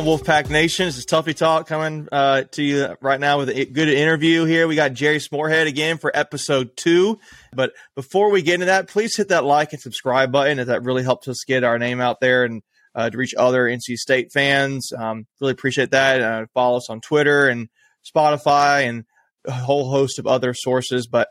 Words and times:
on, 0.00 0.06
Wolfpack 0.06 0.48
Nation? 0.48 0.86
This 0.86 0.96
is 0.96 1.04
Tuffy 1.04 1.34
Talk 1.34 1.66
coming 1.66 2.08
uh, 2.10 2.44
to 2.52 2.62
you 2.62 2.96
right 3.02 3.20
now 3.20 3.38
with 3.38 3.50
a 3.50 3.66
good 3.66 3.88
interview 3.88 4.44
here. 4.44 4.66
We 4.66 4.74
got 4.74 4.92
Jarius 4.92 5.30
Morehead 5.30 5.66
again 5.66 5.98
for 5.98 6.10
episode 6.14 6.74
two. 6.76 7.18
But 7.52 7.72
before 7.94 8.30
we 8.30 8.40
get 8.40 8.54
into 8.54 8.66
that, 8.66 8.88
please 8.88 9.14
hit 9.14 9.28
that 9.28 9.44
like 9.44 9.72
and 9.72 9.82
subscribe 9.82 10.32
button, 10.32 10.58
as 10.58 10.68
that 10.68 10.84
really 10.84 11.02
helps 11.02 11.28
us 11.28 11.44
get 11.46 11.64
our 11.64 11.78
name 11.78 12.00
out 12.00 12.20
there 12.20 12.44
and 12.44 12.62
uh, 12.94 13.10
to 13.10 13.16
reach 13.16 13.34
other 13.36 13.64
NC 13.64 13.96
State 13.96 14.32
fans. 14.32 14.90
Um, 14.96 15.26
really 15.40 15.52
appreciate 15.52 15.90
that. 15.90 16.22
Uh, 16.22 16.46
follow 16.54 16.78
us 16.78 16.88
on 16.88 17.02
Twitter 17.02 17.48
and 17.48 17.68
Spotify 18.04 18.88
and 18.88 19.04
a 19.44 19.52
whole 19.52 19.90
host 19.90 20.18
of 20.18 20.26
other 20.26 20.54
sources. 20.54 21.08
But 21.08 21.28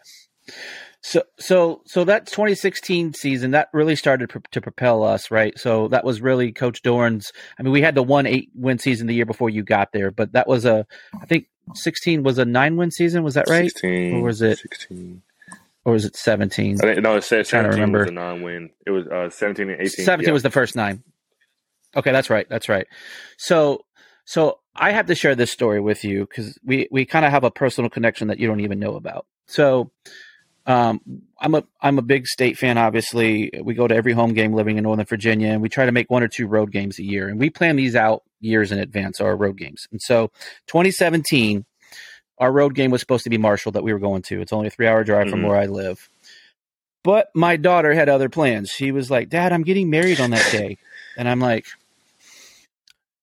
so, 1.02 1.24
so, 1.40 1.82
so 1.86 2.04
that 2.04 2.28
2016 2.28 3.14
season 3.14 3.52
that 3.52 3.70
really 3.72 3.96
started 3.96 4.30
pr- 4.30 4.40
to 4.52 4.62
propel 4.62 5.04
us, 5.04 5.32
right? 5.32 5.58
So 5.58 5.88
that 5.90 6.04
was 6.04 6.22
really 6.22 6.52
Coach 6.52 6.82
Doeren's. 6.82 7.32
I 7.58 7.64
mean, 7.64 7.72
we 7.72 7.82
had 7.82 7.96
the 7.96 8.04
one 8.04 8.26
eight 8.26 8.50
win 8.54 8.80
season 8.80 9.08
the 9.08 9.14
year 9.14 9.26
before 9.26 9.50
you 9.50 9.64
got 9.64 9.94
there, 9.94 10.12
but 10.12 10.34
that 10.34 10.48
was 10.48 10.66
a, 10.66 10.86
I 11.22 11.26
think 11.26 11.48
16 11.74 12.24
was 12.24 12.38
a 12.38 12.46
nine 12.46 12.76
win 12.76 12.92
season. 12.92 13.24
Was 13.24 13.36
that 13.36 13.48
right? 13.50 13.72
16, 13.72 14.16
or 14.16 14.24
was 14.24 14.42
it 14.42 14.60
16? 14.60 15.22
Or 15.86 15.94
was 15.94 16.04
it 16.04 16.18
17? 16.18 16.76
I 16.76 16.82
think, 16.82 17.02
no, 17.02 17.16
it 17.16 17.24
said 17.24 17.46
Trying 17.46 17.64
to 17.64 17.72
17 17.72 17.82
remember. 17.82 18.00
was 18.00 18.10
a 18.10 18.12
non-win. 18.12 18.70
It 18.86 18.92
was 18.92 19.08
uh, 19.08 19.30
17 19.30 19.70
and 19.70 19.82
18. 19.82 20.06
17 20.06 20.28
yeah. 20.28 20.34
was 20.34 20.44
the 20.44 20.52
first 20.52 20.76
nine. 20.76 21.04
Okay, 21.96 22.12
that's 22.12 22.30
right. 22.30 22.48
That's 22.50 22.68
right. 22.68 22.86
So, 23.38 23.86
so 24.26 24.60
I 24.76 24.92
have 24.92 25.08
to 25.08 25.16
share 25.16 25.36
this 25.36 25.52
story 25.52 25.80
with 25.80 26.04
you 26.04 26.28
because 26.28 26.60
we 26.64 26.88
we 26.92 27.06
kind 27.06 27.26
of 27.26 27.32
have 27.32 27.44
a 27.44 27.52
personal 27.52 27.90
connection 27.90 28.28
that 28.28 28.40
you 28.40 28.48
don't 28.48 28.60
even 28.60 28.80
know 28.80 28.96
about. 28.96 29.26
So, 29.48 29.92
um, 30.70 31.02
I'm 31.40 31.56
a 31.56 31.64
I'm 31.82 31.98
a 31.98 32.02
big 32.02 32.28
state 32.28 32.58
fan. 32.58 32.78
Obviously, 32.78 33.52
we 33.64 33.74
go 33.74 33.88
to 33.88 33.96
every 33.96 34.14
home 34.14 34.34
game 34.34 34.54
living 34.54 34.78
in 34.78 34.84
Northern 34.84 35.06
Virginia, 35.06 35.50
and 35.50 35.62
we 35.62 35.70
try 35.70 35.86
to 35.86 35.92
make 35.92 36.10
one 36.10 36.24
or 36.24 36.28
two 36.28 36.48
road 36.48 36.72
games 36.72 37.00
a 37.00 37.04
year, 37.04 37.28
and 37.28 37.40
we 37.40 37.50
plan 37.50 37.76
these 37.76 37.96
out 37.96 38.24
years 38.40 38.72
in 38.72 38.80
advance. 38.80 39.20
Our 39.20 39.36
road 39.36 39.58
games, 39.58 39.88
and 39.92 40.02
so 40.02 40.28
2017, 40.68 41.66
our 42.38 42.52
road 42.52 42.76
game 42.76 42.92
was 42.92 43.02
supposed 43.02 43.24
to 43.24 43.30
be 43.30 43.38
Marshall 43.38 43.72
that 43.74 43.84
we 43.84 43.92
were 43.94 44.00
going 44.00 44.22
to. 44.24 44.42
It's 44.42 44.54
only 44.54 44.68
a 44.68 44.70
three 44.70 44.88
hour 44.88 45.04
drive 45.04 45.30
from 45.30 45.42
Mhm. 45.42 45.48
where 45.48 45.58
I 45.58 45.66
live. 45.66 46.08
But 47.04 47.30
my 47.34 47.56
daughter 47.56 47.94
had 47.94 48.10
other 48.10 48.30
plans. 48.30 48.70
She 48.70 48.92
was 48.92 49.10
like, 49.10 49.30
"Dad, 49.30 49.52
I'm 49.54 49.64
getting 49.64 49.90
married 49.90 50.20
on 50.20 50.30
that 50.32 50.52
day," 50.52 50.78
and 51.18 51.28
I'm 51.28 51.40
like, 51.40 51.66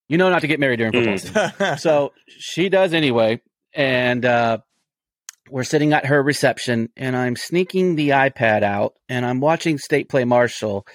"You 0.08 0.19
know 0.19 0.31
not 0.31 0.41
to 0.41 0.47
get 0.47 0.60
married 0.60 0.78
during 0.78 0.92
football 0.92 1.14
Mm. 1.14 1.53
season." 1.53 1.78
so 1.78 2.12
she 2.28 2.69
does 2.69 2.92
anyway 2.94 3.41
and 3.75 4.25
uh, 4.25 4.58
we're 5.50 5.64
sitting 5.64 5.92
at 5.92 6.06
her 6.06 6.22
reception 6.22 6.89
and 6.97 7.16
i'm 7.16 7.36
sneaking 7.36 7.97
the 7.97 8.11
ipad 8.11 8.62
out 8.62 8.94
and 9.08 9.25
i'm 9.25 9.41
watching 9.41 9.78
state 9.78 10.08
play 10.08 10.25
marshall 10.25 10.86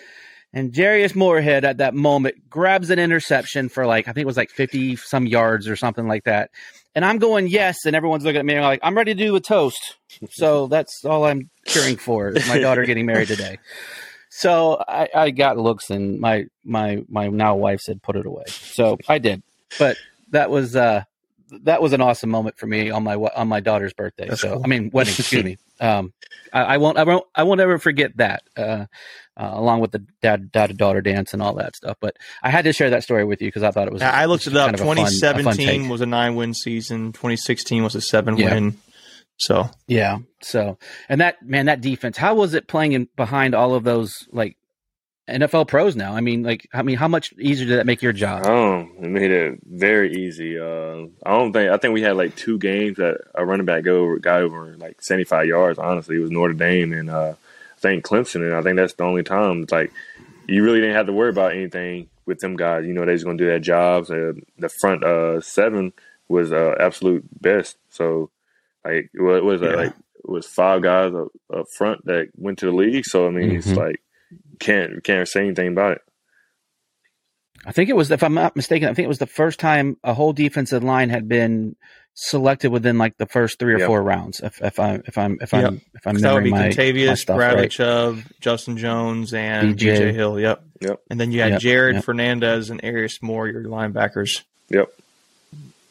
and 0.53 0.73
Jarius 0.73 1.15
Morehead 1.15 1.63
at 1.63 1.77
that 1.77 1.93
moment 1.93 2.49
grabs 2.49 2.89
an 2.89 2.99
interception 2.99 3.69
for 3.69 3.85
like 3.85 4.07
I 4.07 4.11
think 4.11 4.23
it 4.23 4.27
was 4.27 4.37
like 4.37 4.49
fifty 4.49 4.95
some 4.95 5.25
yards 5.25 5.67
or 5.67 5.75
something 5.75 6.07
like 6.07 6.25
that, 6.25 6.51
and 6.93 7.05
I'm 7.05 7.19
going 7.19 7.47
yes, 7.47 7.85
and 7.85 7.95
everyone's 7.95 8.23
looking 8.23 8.39
at 8.39 8.45
me 8.45 8.55
and 8.55 8.63
like 8.63 8.81
I'm 8.83 8.95
ready 8.95 9.13
to 9.13 9.23
do 9.23 9.35
a 9.35 9.39
toast. 9.39 9.97
So 10.31 10.67
that's 10.67 11.05
all 11.05 11.25
I'm 11.25 11.49
cheering 11.65 11.97
for 11.97 12.29
is 12.29 12.47
my 12.47 12.59
daughter 12.59 12.85
getting 12.85 13.05
married 13.05 13.29
today. 13.29 13.59
So 14.29 14.83
I, 14.87 15.09
I 15.13 15.31
got 15.31 15.57
looks, 15.57 15.89
and 15.89 16.19
my 16.19 16.45
my 16.63 17.03
my 17.07 17.27
now 17.27 17.55
wife 17.55 17.81
said 17.81 18.01
put 18.01 18.15
it 18.15 18.25
away. 18.25 18.45
So 18.47 18.97
I 19.07 19.19
did, 19.19 19.43
but 19.79 19.97
that 20.31 20.49
was 20.49 20.75
uh 20.75 21.03
that 21.63 21.81
was 21.81 21.93
an 21.93 22.01
awesome 22.01 22.29
moment 22.29 22.57
for 22.57 22.67
me 22.67 22.89
on 22.89 23.03
my 23.03 23.15
on 23.15 23.47
my 23.47 23.59
daughter's 23.59 23.93
birthday. 23.93 24.27
That's 24.29 24.41
so 24.41 24.53
cool. 24.55 24.61
I 24.63 24.67
mean 24.67 24.89
wedding, 24.93 25.13
excuse 25.19 25.43
me. 25.43 25.57
Um, 25.79 26.13
I, 26.53 26.61
I 26.63 26.77
won't 26.77 26.97
I 26.97 27.03
won't 27.03 27.25
I 27.35 27.43
won't 27.43 27.61
ever 27.61 27.77
forget 27.77 28.15
that. 28.17 28.43
Uh, 28.57 28.85
uh, 29.37 29.49
along 29.53 29.79
with 29.79 29.91
the 29.91 30.05
dad 30.21 30.51
dad 30.51 30.75
daughter 30.77 31.01
dance 31.01 31.33
and 31.33 31.41
all 31.41 31.53
that 31.55 31.75
stuff. 31.75 31.97
But 32.01 32.17
I 32.43 32.49
had 32.49 32.65
to 32.65 32.73
share 32.73 32.89
that 32.91 33.03
story 33.03 33.23
with 33.23 33.41
you 33.41 33.47
because 33.47 33.63
I 33.63 33.71
thought 33.71 33.87
it 33.87 33.93
was. 33.93 34.01
I 34.01 34.25
looked 34.25 34.45
it 34.45 34.55
up. 34.55 34.65
kind 34.67 34.75
of 34.75 34.81
a 34.81 34.85
fun- 34.85 34.97
a 34.97 35.01
fun 35.05 35.11
2017 35.11 35.89
was 35.89 36.01
a 36.01 36.05
nine 36.05 36.35
win 36.35 36.53
season. 36.53 37.13
2016 37.13 37.81
was 37.83 37.95
a 37.95 38.01
seven 38.01 38.37
Yeah. 38.37 38.53
win. 38.53 38.77
So 39.37 39.69
Yeah. 39.87 40.19
So, 40.43 40.77
and 41.09 41.21
that 41.21 41.41
man, 41.41 41.65
that 41.67 41.81
defense. 41.81 42.17
How 42.17 42.35
was 42.35 42.53
it 42.53 42.67
playing 42.67 42.91
in 42.91 43.07
behind 43.15 43.55
all 43.55 43.73
of 43.73 43.83
those 43.83 44.27
like 44.31 44.57
NFL 45.29 45.67
pros 45.67 45.95
now? 45.95 46.13
I 46.15 46.21
mean, 46.21 46.43
like, 46.43 46.67
I 46.73 46.81
mean, 46.81 46.97
how 46.97 47.07
much 47.07 47.33
easier 47.39 47.67
did 47.67 47.77
that 47.79 47.85
make 47.85 48.01
your 48.01 48.13
job? 48.13 48.43
Oh, 48.45 48.87
it 48.99 49.09
made 49.09 49.31
it 49.31 49.59
very 49.65 50.13
easy. 50.15 50.59
Uh, 50.59 51.05
I 51.25 51.31
don't 51.31 51.53
think 51.53 51.71
I 51.71 51.77
think 51.77 51.93
we 51.93 52.01
had 52.01 52.17
like 52.17 52.35
two 52.35 52.57
games 52.57 52.97
that 52.97 53.19
a 53.35 53.45
running 53.45 53.65
back 53.65 53.83
go 53.83 53.97
over, 54.03 54.19
got 54.19 54.41
over 54.41 54.75
like 54.77 55.01
seventy 55.01 55.23
five 55.23 55.45
yards. 55.47 55.79
Honestly, 55.79 56.15
it 56.17 56.19
was 56.19 56.31
Notre 56.31 56.53
Dame 56.53 56.91
and 56.93 57.09
uh, 57.09 57.33
I 57.33 57.79
think 57.79 58.03
Clemson, 58.05 58.41
and 58.45 58.53
I 58.55 58.61
think 58.61 58.75
that's 58.77 58.93
the 58.93 59.03
only 59.03 59.23
time. 59.23 59.63
It's 59.63 59.71
like 59.71 59.91
you 60.47 60.63
really 60.63 60.81
didn't 60.81 60.95
have 60.95 61.05
to 61.07 61.13
worry 61.13 61.29
about 61.29 61.53
anything 61.53 62.09
with 62.25 62.39
them 62.39 62.55
guys. 62.57 62.85
You 62.85 62.93
know, 62.93 63.05
they 63.05 63.13
just 63.13 63.25
gonna 63.25 63.37
do 63.37 63.45
their 63.45 63.59
jobs. 63.59 64.09
Uh, 64.11 64.33
the 64.57 64.69
front 64.69 65.03
uh, 65.03 65.39
seven 65.41 65.93
was 66.27 66.51
uh, 66.51 66.75
absolute 66.79 67.23
best. 67.41 67.77
So, 67.89 68.31
like, 68.83 69.09
what 69.13 69.43
was 69.43 69.61
it 69.61 69.69
Yeah. 69.71 69.75
like? 69.75 69.93
It 70.23 70.29
was 70.29 70.45
five 70.45 70.81
guys 70.81 71.13
up, 71.13 71.29
up 71.53 71.65
front 71.69 72.05
that 72.05 72.29
went 72.37 72.59
to 72.59 72.67
the 72.67 72.71
league. 72.71 73.05
So, 73.05 73.27
I 73.27 73.31
mean, 73.31 73.51
it's 73.51 73.67
Mhm. 73.67 73.77
like 73.77 74.01
can't 74.59 75.03
can't 75.03 75.27
say 75.27 75.41
anything 75.45 75.67
about 75.69 75.93
it. 75.93 76.01
I 77.65 77.71
think 77.71 77.89
it 77.89 77.95
was, 77.95 78.09
if 78.09 78.23
I'm 78.23 78.33
not 78.33 78.55
mistaken, 78.55 78.89
I 78.89 78.93
think 78.95 79.05
it 79.05 79.09
was 79.09 79.19
the 79.19 79.27
first 79.27 79.59
time 79.59 79.97
a 80.03 80.13
whole 80.15 80.33
defensive 80.33 80.83
line 80.83 81.09
had 81.09 81.27
been 81.29 81.75
selected 82.15 82.71
within 82.71 82.97
like 82.97 83.17
the 83.17 83.27
first 83.27 83.59
three 83.59 83.75
or 83.75 83.79
Yep. 83.79 83.87
four 83.87 84.01
rounds. 84.01 84.39
If, 84.39 84.59
if 84.63 84.79
I'm, 84.79 85.03
if 85.05 85.15
I'm, 85.15 85.37
if 85.41 85.53
Yep. 85.53 85.63
I'm, 85.65 85.81
if 85.93 86.07
I'm 86.07 86.15
that 86.17 86.33
would 86.33 86.43
be 86.43 86.49
remembering 86.51 86.51
my, 86.51 86.59
my 86.61 86.69
Kentavius, 86.69 87.17
stuff 87.19 87.35
Bradley 87.37 87.61
right. 87.63 87.71
Chubb, 87.71 88.19
Justin 88.39 88.77
Jones, 88.77 89.31
and 89.35 89.75
DJ. 89.75 89.79
B.J. 89.93 90.13
Hill. 90.13 90.39
Yep. 90.39 90.63
Yep. 90.81 91.01
And 91.11 91.19
then 91.19 91.31
you 91.31 91.41
had 91.41 91.51
Yep, 91.51 91.61
Jerod 91.61 91.93
yep. 91.93 92.03
Fernandez 92.03 92.71
and 92.71 92.79
Airius 92.83 93.21
Moore, 93.21 93.47
your 93.47 93.63
linebackers. 93.65 94.41
Yep. 94.69 94.89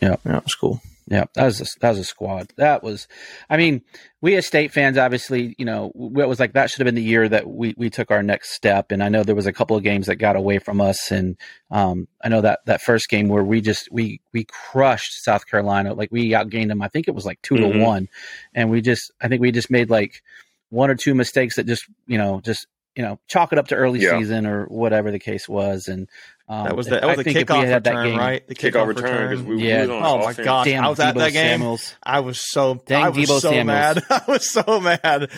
Yep, 0.01 0.21
yeah, 0.27 0.37
it 0.39 0.45
was 0.45 0.55
cool. 0.57 0.83
Yeah, 1.11 1.25
that 1.35 1.45
was 1.45 1.61
a, 1.61 1.65
that 1.81 1.89
was 1.91 1.99
a 1.99 2.05
squad. 2.05 2.53
That 2.57 2.85
was, 2.85 3.09
I 3.51 3.57
mean, 3.57 3.83
we 4.21 4.37
as 4.37 4.47
state 4.47 4.71
fans, 4.71 4.97
obviously, 4.97 5.57
you 5.59 5.65
know, 5.65 5.87
it 5.97 6.29
was 6.29 6.39
like 6.39 6.53
that 6.53 6.71
should 6.71 6.79
have 6.79 6.85
been 6.85 6.95
the 6.95 7.03
year 7.03 7.29
that 7.29 7.49
we 7.49 7.75
we 7.77 7.91
took 7.91 8.13
our 8.13 8.23
next 8.23 8.51
step. 8.53 8.93
And 8.93 9.03
I 9.03 9.09
know 9.09 9.25
there 9.25 9.35
was 9.35 9.47
a 9.47 9.53
couple 9.53 9.77
of 9.77 9.83
games 9.83 10.07
that 10.07 10.17
got 10.17 10.37
away 10.37 10.61
from 10.61 10.81
us, 10.81 11.11
and 11.11 11.37
um, 11.73 12.07
I 12.23 12.29
know 12.29 12.43
that 12.43 12.61
that 12.67 12.81
first 12.81 13.09
game 13.09 13.27
where 13.29 13.43
we 13.43 13.61
just 13.61 13.89
we 13.91 14.21
we 14.33 14.45
crushed 14.45 15.25
South 15.25 15.47
Carolina, 15.49 15.95
like 15.95 16.13
we 16.13 16.31
outgained 16.31 16.69
them. 16.69 16.81
I 16.81 16.87
think 16.87 17.09
it 17.09 17.15
was 17.15 17.27
like 17.27 17.43
2 17.43 17.57
Mhm. 17.57 17.59
to 17.59 17.67
one, 17.85 18.09
and 18.55 18.71
we 18.71 18.81
just 18.81 19.11
I 19.21 19.27
think 19.27 19.41
we 19.41 19.51
just 19.51 19.69
made 19.71 19.91
like 19.91 20.23
one 20.69 20.91
or 20.91 20.95
two 20.95 21.17
mistakes 21.17 21.57
that 21.57 21.67
just 21.67 21.87
you 22.07 22.19
know 22.19 22.41
just 22.41 22.69
you 22.97 23.03
know 23.03 23.19
chalk 23.29 23.53
it 23.53 23.59
up 23.59 23.69
to 23.69 23.75
early 23.77 24.01
Yeah. 24.01 24.19
season 24.19 24.47
or 24.47 24.67
whatever 24.67 25.11
the 25.11 25.19
case 25.19 25.49
was, 25.49 25.87
and 25.89 26.09
um, 26.49 26.65
That 26.65 26.77
was 26.77 26.87
the, 26.87 26.93
that 27.01 27.05
was 27.05 27.13
I 27.13 27.23
the 27.23 27.33
think 27.33 27.49
kickoff 27.49 27.61
had 27.61 27.69
had 27.69 27.85
that 27.85 27.91
return, 27.91 28.09
game- 28.11 28.19
right? 28.19 28.49
The 28.49 28.55
Kickoff 28.57 28.87
return 28.89 29.31
because 29.31 29.45
we, 29.45 29.69
Yeah. 29.69 29.87
we 29.87 29.93
Oh 29.93 30.19
my 30.19 30.31
offense. 30.33 30.45
gosh, 30.45 30.65
Damn, 30.67 30.85
I 30.85 30.89
was 30.89 30.99
at 31.01 31.15
Deebo 31.15 31.19
that 31.19 31.33
game. 31.33 31.51
Samuels. 31.61 31.95
I 32.03 32.21
was 32.21 32.51
so 32.51 32.83
Dang 32.87 33.05
I 33.05 33.09
was 33.11 33.19
Deebo 33.19 33.41
so 33.41 33.51
Samuels. 33.51 33.67
mad. 33.67 34.03
I 34.11 34.23
was 34.27 34.51
so 34.51 34.81
mad. 34.81 35.31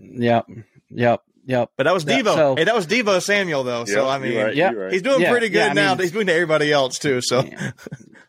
Yep, 0.00 0.46
yep, 0.90 1.22
yep. 1.46 1.70
But 1.76 1.84
that 1.84 1.94
was 1.94 2.04
That- 2.04 2.24
so- 2.24 2.56
hey, 2.56 2.64
that 2.64 2.74
was 2.74 2.86
Deebo 2.86 3.22
Samuel 3.22 3.64
though. 3.64 3.84
so 3.84 4.08
I 4.08 4.18
mean, 4.18 4.36
right, 4.36 4.54
yeah. 4.54 4.72
right. 4.72 4.92
he's 4.92 5.02
doing 5.02 5.20
Yeah, 5.22 5.30
pretty 5.30 5.48
good 5.48 5.58
yeah, 5.58 5.68
I 5.70 5.72
now. 5.72 5.94
mean- 5.94 6.02
he's 6.02 6.12
doing 6.12 6.26
to 6.26 6.32
everybody 6.34 6.70
else 6.72 6.98
too. 6.98 7.20
So 7.22 7.44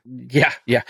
yeah, 0.05 0.51
yeah, 0.65 0.81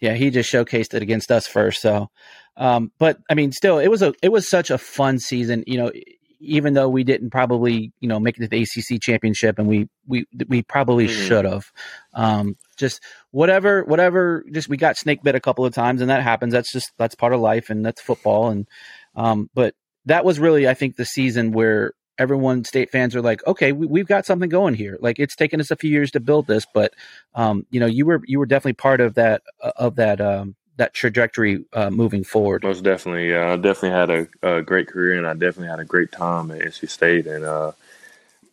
yeah. 0.00 0.14
He 0.14 0.30
just 0.30 0.52
showcased 0.52 0.94
it 0.94 1.02
against 1.02 1.30
us 1.30 1.46
first. 1.46 1.80
So, 1.80 2.10
um, 2.56 2.92
but 2.98 3.18
I 3.30 3.34
mean, 3.34 3.52
still, 3.52 3.78
it 3.78 3.88
was 3.88 4.02
a 4.02 4.12
it 4.22 4.30
was 4.30 4.48
such 4.50 4.70
a 4.70 4.78
fun 4.78 5.18
season. 5.18 5.64
You 5.66 5.78
know, 5.78 5.92
even 6.40 6.74
though 6.74 6.88
we 6.88 7.04
didn't 7.04 7.30
probably 7.30 7.92
you 8.00 8.08
know 8.08 8.18
make 8.18 8.36
it 8.38 8.40
to 8.42 8.48
the 8.48 8.62
ACC 8.62 9.00
championship, 9.00 9.58
and 9.58 9.68
we 9.68 9.88
we 10.06 10.26
we 10.48 10.62
probably 10.62 11.06
Mhm. 11.06 11.26
should 11.28 11.44
have. 11.44 11.70
Um, 12.14 12.56
just 12.76 13.02
whatever, 13.30 13.84
whatever. 13.84 14.44
Just 14.50 14.68
we 14.68 14.76
got 14.76 14.96
snake 14.96 15.22
bit 15.22 15.34
a 15.34 15.40
couple 15.40 15.64
of 15.64 15.74
times, 15.74 16.00
and 16.00 16.10
that 16.10 16.22
happens. 16.22 16.52
That's 16.52 16.72
just 16.72 16.90
that's 16.98 17.14
part 17.14 17.32
of 17.32 17.40
life, 17.40 17.70
and 17.70 17.84
that's 17.84 18.00
football. 18.00 18.48
And 18.48 18.66
um, 19.14 19.50
but 19.54 19.74
that 20.06 20.24
was 20.24 20.38
really, 20.40 20.66
I 20.68 20.74
think, 20.74 20.96
the 20.96 21.04
season 21.04 21.52
where 21.52 21.92
everyone 22.18 22.64
state 22.64 22.90
fans 22.90 23.16
are 23.16 23.22
like 23.22 23.40
okay 23.46 23.72
we, 23.72 23.86
we've 23.86 24.06
got 24.06 24.26
something 24.26 24.50
going 24.50 24.74
here 24.74 24.98
like 25.00 25.18
it's 25.18 25.34
taken 25.34 25.58
us 25.58 25.70
a 25.70 25.76
few 25.76 25.88
years 25.90 26.10
to 26.10 26.20
build 26.20 26.46
this 26.46 26.66
but 26.74 26.92
um, 27.34 27.64
you 27.70 27.80
know 27.80 27.86
you 27.86 28.04
were 28.04 28.20
you 28.26 28.38
were 28.38 28.44
definitely 28.44 28.74
part 28.74 29.00
of 29.00 29.14
that 29.14 29.40
uh, 29.62 29.72
of 29.76 29.96
that 29.96 30.20
um, 30.20 30.54
that 30.80 30.94
trajectory 30.94 31.62
uh, 31.74 31.90
moving 31.90 32.24
forward 32.24 32.62
Most 32.64 32.82
definitely, 32.82 33.28
yeah. 33.30 33.52
I 33.52 33.56
definitely 33.56 33.90
had 33.90 34.10
a, 34.42 34.56
a 34.58 34.62
great 34.62 34.88
career, 34.88 35.18
and 35.18 35.26
I 35.26 35.34
definitely 35.34 35.68
had 35.68 35.78
a 35.78 35.84
great 35.84 36.10
time 36.10 36.50
at 36.50 36.60
NC 36.60 36.88
State. 36.88 37.26
And 37.26 37.44
uh, 37.44 37.72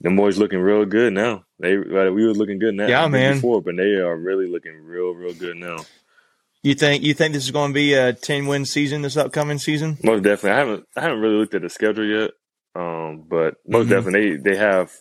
the 0.01 0.09
boys 0.12 0.38
looking 0.38 0.59
real 0.59 0.83
good 0.83 1.13
now. 1.13 1.45
They 1.59 1.77
like, 1.77 2.12
we 2.13 2.25
were 2.25 2.33
looking 2.33 2.59
good 2.59 2.75
now, 2.75 2.88
Yeah, 2.89 3.07
man. 3.07 3.35
before, 3.35 3.62
but 3.62 3.77
they 3.77 3.95
are 3.95 4.15
really 4.18 4.47
looking 4.47 4.75
real, 4.83 5.13
real 5.13 5.33
good 5.33 5.56
now. 5.56 5.85
you 6.63 6.75
think 6.75 7.01
you 7.01 7.13
think 7.13 7.33
this 7.33 7.45
is 7.45 7.51
going 7.51 7.71
to 7.71 7.74
be 7.74 7.94
a 7.94 8.12
ten 8.12 8.45
win 8.45 8.65
season 8.65 9.01
this 9.03 9.15
upcoming 9.15 9.57
season? 9.57 9.97
Most 10.03 10.24
definitely, 10.24 10.51
I 10.51 10.59
haven't 10.59 10.85
I 10.97 11.01
haven't 11.01 11.21
really 11.21 11.35
looked 11.38 11.56
at 11.56 11.62
the 11.62 11.69
schedule 11.69 12.06
yet, 12.06 12.31
um, 12.75 13.24
but 13.27 13.56
most 13.65 13.88
Mhm. 13.88 13.89
definitely 13.89 14.35
they 14.35 14.51
they 14.51 14.57
have 14.57 14.91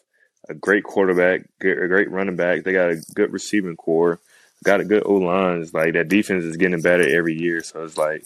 a 0.49 0.55
great 0.55 0.85
quarterback, 0.85 1.41
g- 1.61 1.71
a 1.71 1.89
great 1.89 2.09
running 2.09 2.37
back. 2.37 2.63
They 2.63 2.73
got 2.73 2.91
a 2.91 3.03
good 3.15 3.33
receiving 3.33 3.75
core, 3.77 4.21
got 4.67 4.81
a 4.81 4.85
good 4.85 5.05
O 5.07 5.15
line. 5.15 5.63
It's 5.63 5.73
like 5.73 5.95
that 5.95 6.09
defense 6.09 6.45
is 6.45 6.57
getting 6.57 6.83
better 6.83 7.09
every 7.09 7.39
year. 7.39 7.63
So 7.63 7.85
it's 7.85 7.97
like 7.97 8.25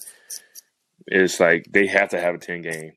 it's 1.07 1.39
like 1.39 1.67
they 1.71 1.87
have 1.87 2.11
to 2.11 2.21
have 2.21 2.35
a 2.35 2.39
ten 2.39 2.63
game. 2.63 2.93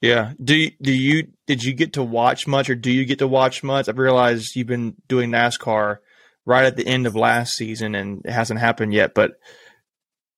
Yeah. 0.00 0.32
Do 0.42 0.56
you, 0.56 0.72
do 0.82 0.92
you 0.92 1.28
did 1.46 1.62
you 1.62 1.72
get 1.72 1.94
to 1.94 2.02
watch 2.02 2.46
much, 2.46 2.68
or 2.68 2.74
do 2.74 2.90
you 2.90 3.04
get 3.04 3.20
to 3.20 3.28
watch 3.28 3.62
much? 3.62 3.88
I've 3.88 3.98
realized 3.98 4.56
you've 4.56 4.66
been 4.66 4.96
doing 5.08 5.30
NASCAR 5.30 5.98
right 6.44 6.64
at 6.64 6.76
the 6.76 6.86
end 6.86 7.06
of 7.06 7.14
last 7.14 7.54
season, 7.54 7.94
and 7.94 8.22
it 8.24 8.32
hasn't 8.32 8.60
happened 8.60 8.92
yet. 8.92 9.14
But 9.14 9.32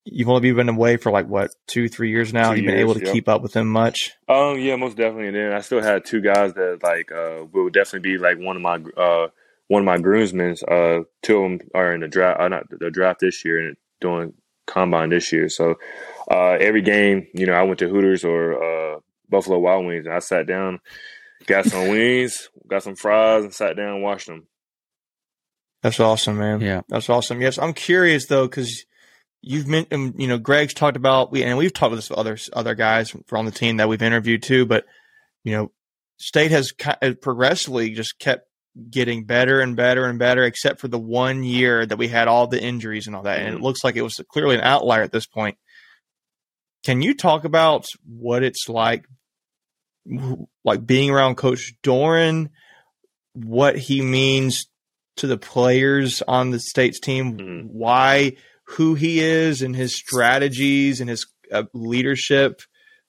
you've 0.04 0.28
only 0.28 0.52
been 0.52 0.68
away 0.68 0.96
for 0.96 1.12
like 1.12 1.28
what 1.28 1.50
two, 1.68 1.88
three 1.88 2.10
years 2.10 2.32
now. 2.32 2.50
Two 2.50 2.56
You've 2.56 2.66
been 2.66 2.76
years, 2.76 2.90
able 2.90 2.94
to 2.94 3.12
keep 3.12 3.28
up 3.28 3.40
with 3.40 3.52
them 3.52 3.68
much. 3.68 4.12
Um, 4.28 4.58
yeah, 4.58 4.76
most 4.76 4.96
definitely. 4.96 5.28
And 5.28 5.36
then 5.36 5.52
I 5.52 5.60
still 5.60 5.80
had 5.82 6.04
two 6.04 6.20
guys 6.20 6.54
that 6.54 6.80
like 6.82 7.12
uh 7.12 7.46
will 7.52 7.70
definitely 7.70 8.10
be 8.10 8.18
like 8.18 8.38
one 8.38 8.56
of 8.56 8.62
my 8.62 8.78
uh 8.96 9.28
one 9.72 9.80
of 9.80 9.86
my 9.86 9.96
groomsmen. 9.96 10.54
Uh, 10.68 11.00
two 11.22 11.38
of 11.38 11.42
them 11.58 11.68
are 11.74 11.94
in 11.94 12.02
the 12.02 12.08
draft. 12.08 12.38
Uh, 12.38 12.48
not 12.48 12.64
the 12.68 12.90
draft 12.90 13.20
this 13.20 13.42
year 13.42 13.68
and 13.68 13.76
doing 14.02 14.34
combine 14.66 15.08
this 15.08 15.32
year. 15.32 15.48
So 15.48 15.76
uh, 16.30 16.58
every 16.60 16.82
game, 16.82 17.26
you 17.32 17.46
know, 17.46 17.54
I 17.54 17.62
went 17.62 17.78
to 17.78 17.88
Hooters 17.88 18.22
or 18.22 18.62
uh, 18.62 19.00
Buffalo 19.30 19.58
Wild 19.58 19.86
Wings, 19.86 20.04
and 20.04 20.14
I 20.14 20.18
sat 20.18 20.46
down, 20.46 20.80
got 21.46 21.64
some 21.64 21.88
wings, 21.88 22.50
got 22.68 22.82
some 22.82 22.96
fries, 22.96 23.44
and 23.44 23.54
sat 23.54 23.74
down 23.74 23.94
and 23.94 24.02
watched 24.02 24.26
them. 24.26 24.46
That's 25.80 26.00
awesome, 26.00 26.36
man. 26.36 26.60
Yeah. 26.60 26.82
That's 26.90 27.08
awesome. 27.08 27.40
Yes, 27.40 27.56
I'm 27.56 27.72
curious 27.72 28.26
though 28.26 28.46
because 28.46 28.84
you've 29.40 29.68
mentioned, 29.68 30.16
you 30.18 30.28
know, 30.28 30.36
Greg's 30.36 30.74
talked 30.74 30.98
about 30.98 31.32
we 31.32 31.44
and 31.44 31.56
we've 31.56 31.72
talked 31.72 31.92
with 31.92 31.98
this 31.98 32.10
with 32.10 32.18
other 32.18 32.36
other 32.52 32.74
guys 32.74 33.16
from 33.26 33.46
the 33.46 33.52
team 33.52 33.78
that 33.78 33.88
we've 33.88 34.02
interviewed 34.02 34.42
too. 34.42 34.66
But 34.66 34.84
you 35.44 35.56
know, 35.56 35.72
State 36.18 36.50
has 36.50 36.74
uh, 36.84 37.14
progressively 37.22 37.88
just 37.94 38.18
kept 38.18 38.46
getting 38.90 39.24
better 39.24 39.60
and 39.60 39.76
better 39.76 40.06
and 40.06 40.18
better, 40.18 40.44
except 40.44 40.80
for 40.80 40.88
the 40.88 40.98
one 40.98 41.44
year 41.44 41.84
that 41.84 41.98
we 41.98 42.08
had 42.08 42.28
all 42.28 42.46
the 42.46 42.62
injuries 42.62 43.06
and 43.06 43.14
all 43.14 43.22
that, 43.22 43.38
and 43.38 43.54
it 43.54 43.58
Mhm. 43.58 43.62
looks 43.62 43.84
like 43.84 43.96
it 43.96 44.02
was 44.02 44.18
clearly 44.30 44.54
an 44.56 44.62
outlier 44.62 45.02
at 45.02 45.12
this 45.12 45.26
point. 45.26 45.58
Can 46.84 47.02
you 47.02 47.14
talk 47.14 47.44
about 47.44 47.86
what 48.04 48.42
it's 48.42 48.68
like, 48.68 49.06
like 50.64 50.84
being 50.86 51.10
around 51.10 51.36
Coach 51.36 51.74
Doeren, 51.82 52.50
what 53.34 53.78
he 53.78 54.00
means 54.02 54.66
to 55.16 55.26
the 55.26 55.36
players 55.38 56.22
on 56.22 56.50
the 56.50 56.58
state's 56.58 56.98
team, 56.98 57.36
Mhm. 57.36 57.66
why, 57.70 58.32
who 58.64 58.94
he 58.94 59.20
is, 59.20 59.62
and 59.62 59.76
his 59.76 59.94
strategies 59.94 61.00
and 61.00 61.08
his 61.10 61.26
uh, 61.52 61.64
leadership 61.74 62.62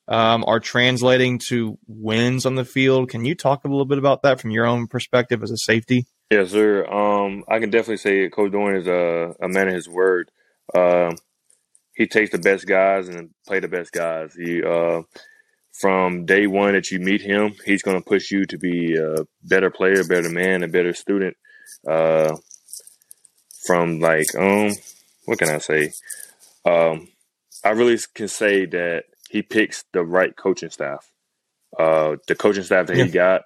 um, 0.08 0.44
are 0.46 0.60
translating 0.60 1.40
to 1.50 1.78
wins 1.88 2.46
on 2.46 2.56
the 2.56 2.66
field? 2.66 3.10
Can 3.10 3.26
you 3.26 3.36
talk 3.36 3.64
a 3.64 3.68
little 3.68 3.86
bit 3.86 3.98
about 3.98 4.24
that 4.24 4.40
from 4.40 4.52
your 4.52 4.66
own 4.66 4.88
perspective 4.88 5.44
as 5.44 5.52
a 5.52 5.58
safety? 5.58 6.06
Yes, 6.30 6.52
sir. 6.52 6.86
Um, 6.86 7.44
I 7.48 7.60
can 7.60 7.70
definitely 7.70 7.98
say 7.98 8.30
Coach 8.30 8.52
Doeren 8.52 8.80
is 8.80 8.88
a, 8.88 9.36
a 9.44 9.48
man 9.48 9.68
of 9.68 9.76
his 9.76 9.88
word. 9.88 10.32
Um, 10.76 11.16
he 11.96 12.08
takes 12.08 12.32
the 12.32 12.40
best 12.40 12.66
guys 12.66 13.08
and 13.08 13.30
play 13.46 13.60
the 13.60 13.68
best 13.68 13.92
guys. 13.92 14.34
He 14.34 14.64
uh, 14.64 15.02
from 15.80 16.26
day 16.26 16.48
one 16.48 16.74
that 16.74 16.92
you 16.92 17.00
meet 17.00 17.22
him, 17.22 17.54
he's 17.66 17.84
going 17.84 17.98
to 17.98 18.04
push 18.04 18.32
you 18.32 18.46
to 18.46 18.58
be 18.58 18.96
a 18.96 19.26
better 19.44 19.70
player, 19.70 20.04
better 20.04 20.30
man, 20.30 20.64
a 20.64 20.68
better 20.68 20.94
student. 20.94 21.38
Uh, 21.88 22.36
from 23.66 24.00
like 24.00 24.28
um, 24.38 24.72
what 25.26 25.40
can 25.40 25.50
I 25.50 25.60
say? 25.60 25.92
Um, 26.66 27.08
I 27.64 27.70
really 27.70 27.98
can 28.14 28.28
say 28.28 28.66
that 28.66 29.06
he 29.34 29.42
picks 29.42 29.84
the 29.94 30.04
right 30.06 30.36
coaching 30.38 30.70
staff. 30.70 31.12
Uh, 31.78 32.18
the 32.28 32.36
coaching 32.36 32.64
staff 32.64 32.86
that 32.88 32.96
Yeah. 32.98 33.06
he 33.06 33.12
got. 33.12 33.42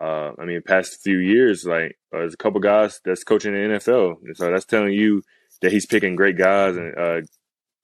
Uh, 0.00 0.32
I 0.38 0.44
mean, 0.44 0.60
past 0.66 1.02
few 1.02 1.18
years, 1.18 1.64
like 1.64 1.98
uh, 2.14 2.18
there's 2.18 2.34
a 2.34 2.36
couple 2.44 2.60
guys 2.60 3.00
that's 3.04 3.24
coaching 3.24 3.52
the 3.52 3.58
NFL, 3.58 4.16
and 4.24 4.36
so 4.36 4.50
that's 4.50 4.64
telling 4.64 4.92
you 4.92 5.22
that 5.60 5.72
he's 5.72 5.86
picking 5.86 6.14
great 6.16 6.36
guys 6.38 6.76
and 6.76 6.96
uh, 6.96 7.20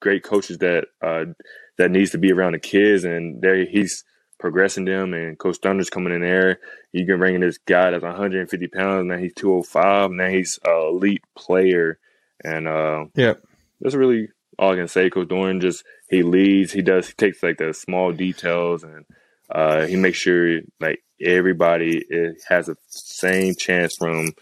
great 0.00 0.22
coaches 0.22 0.58
that 0.58 0.86
uh, 1.02 1.24
that 1.78 1.90
needs 1.90 2.10
to 2.12 2.18
be 2.18 2.32
around 2.32 2.52
the 2.52 2.58
kids, 2.60 3.04
and 3.04 3.42
there 3.42 3.64
he's 3.64 4.04
progressing 4.38 4.84
them. 4.84 5.12
And 5.14 5.38
Coach 5.38 5.58
Thunder's 5.62 5.90
coming 5.90 6.12
in 6.14 6.20
there. 6.22 6.58
You 6.92 7.04
can 7.06 7.18
bring 7.18 7.34
in 7.34 7.40
this 7.42 7.58
guy 7.58 7.90
that's 7.90 8.02
150 8.02 8.66
pounds, 8.68 9.06
now 9.06 9.16
he's 9.18 9.34
205, 9.34 10.10
now 10.12 10.28
he's 10.28 10.58
an 10.64 10.72
elite 10.72 11.22
player, 11.36 11.98
and 12.44 12.66
uh, 12.66 13.04
Yeah. 13.14 13.34
that's 13.80 13.94
really 13.94 14.28
all 14.60 14.72
I 14.72 14.76
can 14.76 14.88
say. 14.88 15.10
Coach 15.10 15.28
Doeren 15.28 15.60
just 15.60 15.82
he 16.10 16.22
leads, 16.22 16.72
he 16.72 16.82
does, 16.82 17.08
he 17.08 17.14
takes 17.14 17.42
like 17.42 17.56
the 17.58 17.72
small 17.72 18.12
details, 18.12 18.84
and 18.84 19.06
uh, 19.50 19.86
he 19.86 19.96
makes 19.96 20.18
sure 20.18 20.60
like 20.78 21.02
everybody 21.20 22.04
is, 22.08 22.44
has 22.48 22.66
the 22.66 22.76
same 22.88 23.54
chance 23.56 23.96
from 23.96 24.32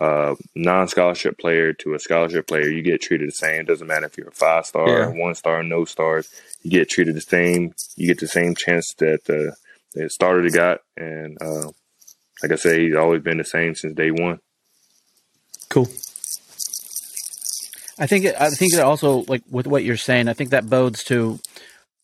uh, 0.00 0.34
non-scholarship 0.54 1.38
player 1.38 1.72
to 1.74 1.94
a 1.94 1.98
scholarship 1.98 2.46
player. 2.48 2.68
You 2.68 2.82
get 2.82 3.00
treated 3.00 3.28
the 3.28 3.32
same. 3.32 3.64
Doesn't 3.64 3.86
matter 3.86 4.06
if 4.06 4.18
you're 4.18 4.28
a 4.28 4.32
five 4.32 4.66
star, 4.66 4.88
Yeah. 4.88 5.06
one 5.08 5.34
star, 5.34 5.62
no 5.62 5.84
stars. 5.84 6.28
You 6.62 6.70
get 6.70 6.88
treated 6.90 7.14
the 7.14 7.20
same. 7.20 7.72
You 7.96 8.06
get 8.08 8.18
the 8.20 8.28
same 8.28 8.54
chance 8.54 8.92
that 8.98 9.24
the, 9.24 9.54
the 9.94 10.10
starter 10.10 10.48
got, 10.50 10.80
and 10.96 11.38
uh, 11.40 11.68
like 12.42 12.52
I 12.52 12.56
said, 12.56 12.80
he's 12.80 12.96
always 12.96 13.22
been 13.22 13.38
the 13.38 13.44
same 13.44 13.74
since 13.74 13.94
day 13.94 14.10
one. 14.10 14.40
Cool. 15.68 15.88
I 18.00 18.06
think 18.06 18.26
I 18.26 18.48
think 18.48 18.74
that 18.74 18.84
also 18.84 19.24
like 19.28 19.42
with 19.50 19.66
what 19.66 19.84
you're 19.84 19.96
saying, 19.96 20.28
I 20.28 20.32
think 20.32 20.50
that 20.50 20.68
bodes 20.68 21.04
to 21.04 21.38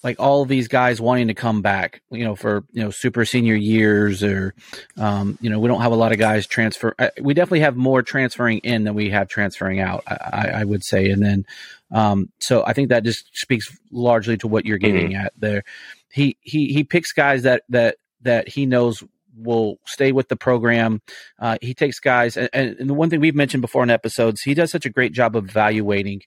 like 0.05 0.21
all 0.21 0.45
these 0.45 0.69
guys 0.69 1.01
wanting 1.01 1.29
to 1.29 1.35
come 1.35 1.63
back, 1.63 2.03
you 2.11 2.23
know, 2.23 2.37
for 2.37 2.65
you 2.73 2.83
know 2.83 2.91
super 2.91 3.25
senior 3.25 3.55
years 3.55 4.23
or 4.23 4.55
um, 4.99 5.39
you 5.41 5.49
know 5.49 5.59
we 5.59 5.69
don't 5.69 5.81
have 5.81 5.93
a 5.93 5.97
lot 5.97 6.13
of 6.13 6.19
guys 6.19 6.47
transfer. 6.47 6.95
I, 6.99 7.11
we 7.21 7.35
definitely 7.35 7.61
have 7.61 7.77
more 7.77 8.03
transferring 8.03 8.59
in 8.59 8.85
than 8.85 8.95
we 8.95 9.11
have 9.11 9.29
transferring 9.29 9.81
out. 9.81 10.05
I, 10.07 10.15
I, 10.15 10.49
I 10.61 10.65
would 10.65 10.85
say, 10.85 11.11
and 11.11 11.23
then 11.23 11.47
um, 11.91 12.31
so 12.41 12.65
I 12.65 12.75
think 12.75 12.91
that 12.91 13.03
just 13.03 13.35
speaks 13.35 13.67
largely 13.91 14.37
to 14.39 14.49
what 14.49 14.67
you're 14.67 14.79
getting 14.79 15.15
at 15.15 15.33
there. 15.39 15.65
He 16.13 16.37
he 16.43 16.73
he 16.75 16.85
picks 16.85 17.13
guys 17.13 17.45
that 17.45 17.63
that 17.71 17.97
that 18.21 18.49
he 18.49 18.67
knows 18.67 19.03
will 19.37 19.79
stay 19.87 20.13
with 20.13 20.29
the 20.29 20.37
program. 20.37 21.01
Uh, 21.39 21.59
he 21.61 21.75
takes 21.75 22.01
guys, 22.01 22.37
and, 22.37 22.49
and 22.53 22.89
the 22.91 22.95
one 22.95 23.11
thing 23.11 23.21
we've 23.21 23.35
mentioned 23.35 23.61
before 23.61 23.83
in 23.83 23.91
episodes, 23.91 24.43
he 24.43 24.55
does 24.55 24.71
such 24.71 24.87
a 24.87 24.91
great 24.91 25.13
job 25.13 25.37
of 25.37 25.49
evaluating 25.49 26.23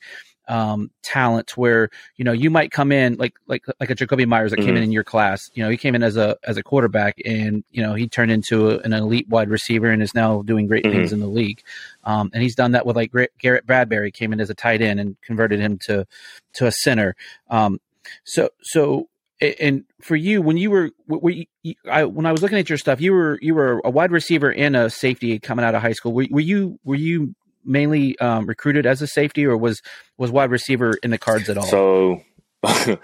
um, 0.47 0.89
talent. 1.03 1.56
Where 1.57 1.89
you 2.17 2.25
know 2.25 2.31
you 2.31 2.50
might 2.50 2.71
come 2.71 2.91
in 2.91 3.15
like 3.17 3.33
like 3.45 3.63
like 3.79 3.91
a 3.91 3.95
Jakobi 3.95 4.25
Meyers 4.25 4.50
that 4.51 4.57
came 4.57 4.69
in 4.75 4.81
Mhm. 4.81 4.85
in 4.85 4.91
your 4.91 5.03
class. 5.03 5.47
You 5.53 5.63
know 5.63 5.69
he 5.69 5.77
came 5.77 5.94
in 5.94 6.01
as 6.01 6.17
a 6.17 6.38
as 6.44 6.57
a 6.57 6.63
quarterback, 6.63 7.17
and 7.23 7.63
you 7.69 7.83
know 7.83 7.94
he 7.94 8.07
turned 8.07 8.31
into 8.31 8.71
a, 8.71 8.79
an 8.79 8.94
elite 8.94 9.27
wide 9.29 9.50
receiver 9.50 9.89
and 9.91 10.01
is 10.01 10.15
now 10.15 10.41
doing 10.41 10.65
great 10.65 10.85
Mhm. 10.85 10.91
things 10.91 11.13
in 11.13 11.19
the 11.19 11.27
league. 11.27 11.61
Um, 12.03 12.31
and 12.33 12.41
he's 12.41 12.56
done 12.56 12.71
that 12.71 12.85
with 12.88 12.95
like 12.95 13.11
Gar- 13.11 13.29
Garrett 13.38 13.67
Bradbury 13.67 14.11
came 14.11 14.33
in 14.33 14.39
as 14.41 14.50
a 14.50 14.56
tight 14.56 14.81
end 14.81 15.00
and 15.00 15.17
converted 15.21 15.59
him 15.59 15.78
to 15.85 16.07
to 16.54 16.66
a 16.66 16.71
center. 16.71 17.16
Um, 17.51 17.80
so 18.23 18.49
so 18.63 19.07
and 19.42 19.84
for 20.02 20.16
you 20.16 20.42
when 20.42 20.58
you 20.58 20.69
were 20.69 20.90
were 21.08 21.30
you, 21.30 21.46
you- 21.64 21.76
I, 21.90 22.04
when 22.06 22.26
I 22.26 22.31
was 22.31 22.42
looking 22.42 22.58
at 22.58 22.69
your 22.69 22.78
stuff, 22.78 23.00
you 23.02 23.14
were 23.14 23.38
you 23.42 23.56
were 23.56 23.81
a 23.86 23.90
wide 23.90 24.12
receiver 24.12 24.52
and 24.54 24.76
a 24.76 24.90
safety 24.90 25.40
coming 25.40 25.64
out 25.66 25.76
of 25.76 25.81
high 25.81 25.94
school. 25.94 26.14
Were, 26.14 26.26
were 26.30 26.40
you 26.42 26.80
were 26.84 26.96
you 26.96 27.36
mainly 27.66 28.18
um, 28.19 28.46
recruited 28.46 28.86
as 28.86 29.02
a 29.02 29.08
safety, 29.08 29.46
or 29.46 29.56
was 29.58 29.81
was 30.18 30.31
wide 30.31 30.52
receiver 30.52 30.94
in 31.04 31.12
the 31.12 31.18
cards 31.18 31.50
at 31.50 31.58
all? 31.58 31.64
So, 31.66 32.22
uh, 32.64 32.96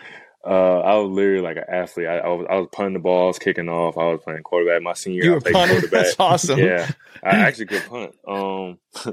I 0.45 0.95
was 0.97 1.09
literally 1.09 1.41
like 1.41 1.57
an 1.57 1.63
athlete. 1.67 2.07
I, 2.07 2.17
I 2.19 2.27
was 2.27 2.47
I 2.49 2.55
was 2.55 2.67
punting 2.71 2.93
the 2.93 2.99
balls, 2.99 3.39
kicking 3.39 3.69
off. 3.69 3.97
I 3.97 4.05
was 4.05 4.19
playing 4.23 4.43
quarterback. 4.43 4.81
My 4.81 4.93
senior, 4.93 5.23
You 5.23 5.23
year, 5.23 5.31
were 5.33 5.37
I 5.37 5.41
played 5.41 5.53
punting. 5.53 5.75
quarterback. 5.79 6.03
That's 6.05 6.15
awesome. 6.19 6.59
Yeah, 6.59 6.91
I 7.23 7.29
actually 7.29 7.65
could 7.67 7.83
punt. 7.85 8.15
Um, 8.27 8.77
it's 8.95 9.05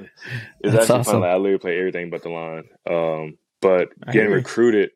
That's 0.63 0.75
actually 0.77 0.99
awesome. 0.99 1.05
fun. 1.05 1.21
Like, 1.23 1.31
I 1.31 1.37
literally 1.37 1.59
play 1.59 1.79
everything 1.79 2.11
but 2.11 2.23
the 2.23 2.29
line. 2.31 2.65
Um, 2.89 3.39
but 3.61 3.91
I 4.07 4.13
getting 4.13 4.31
recruited, 4.33 4.91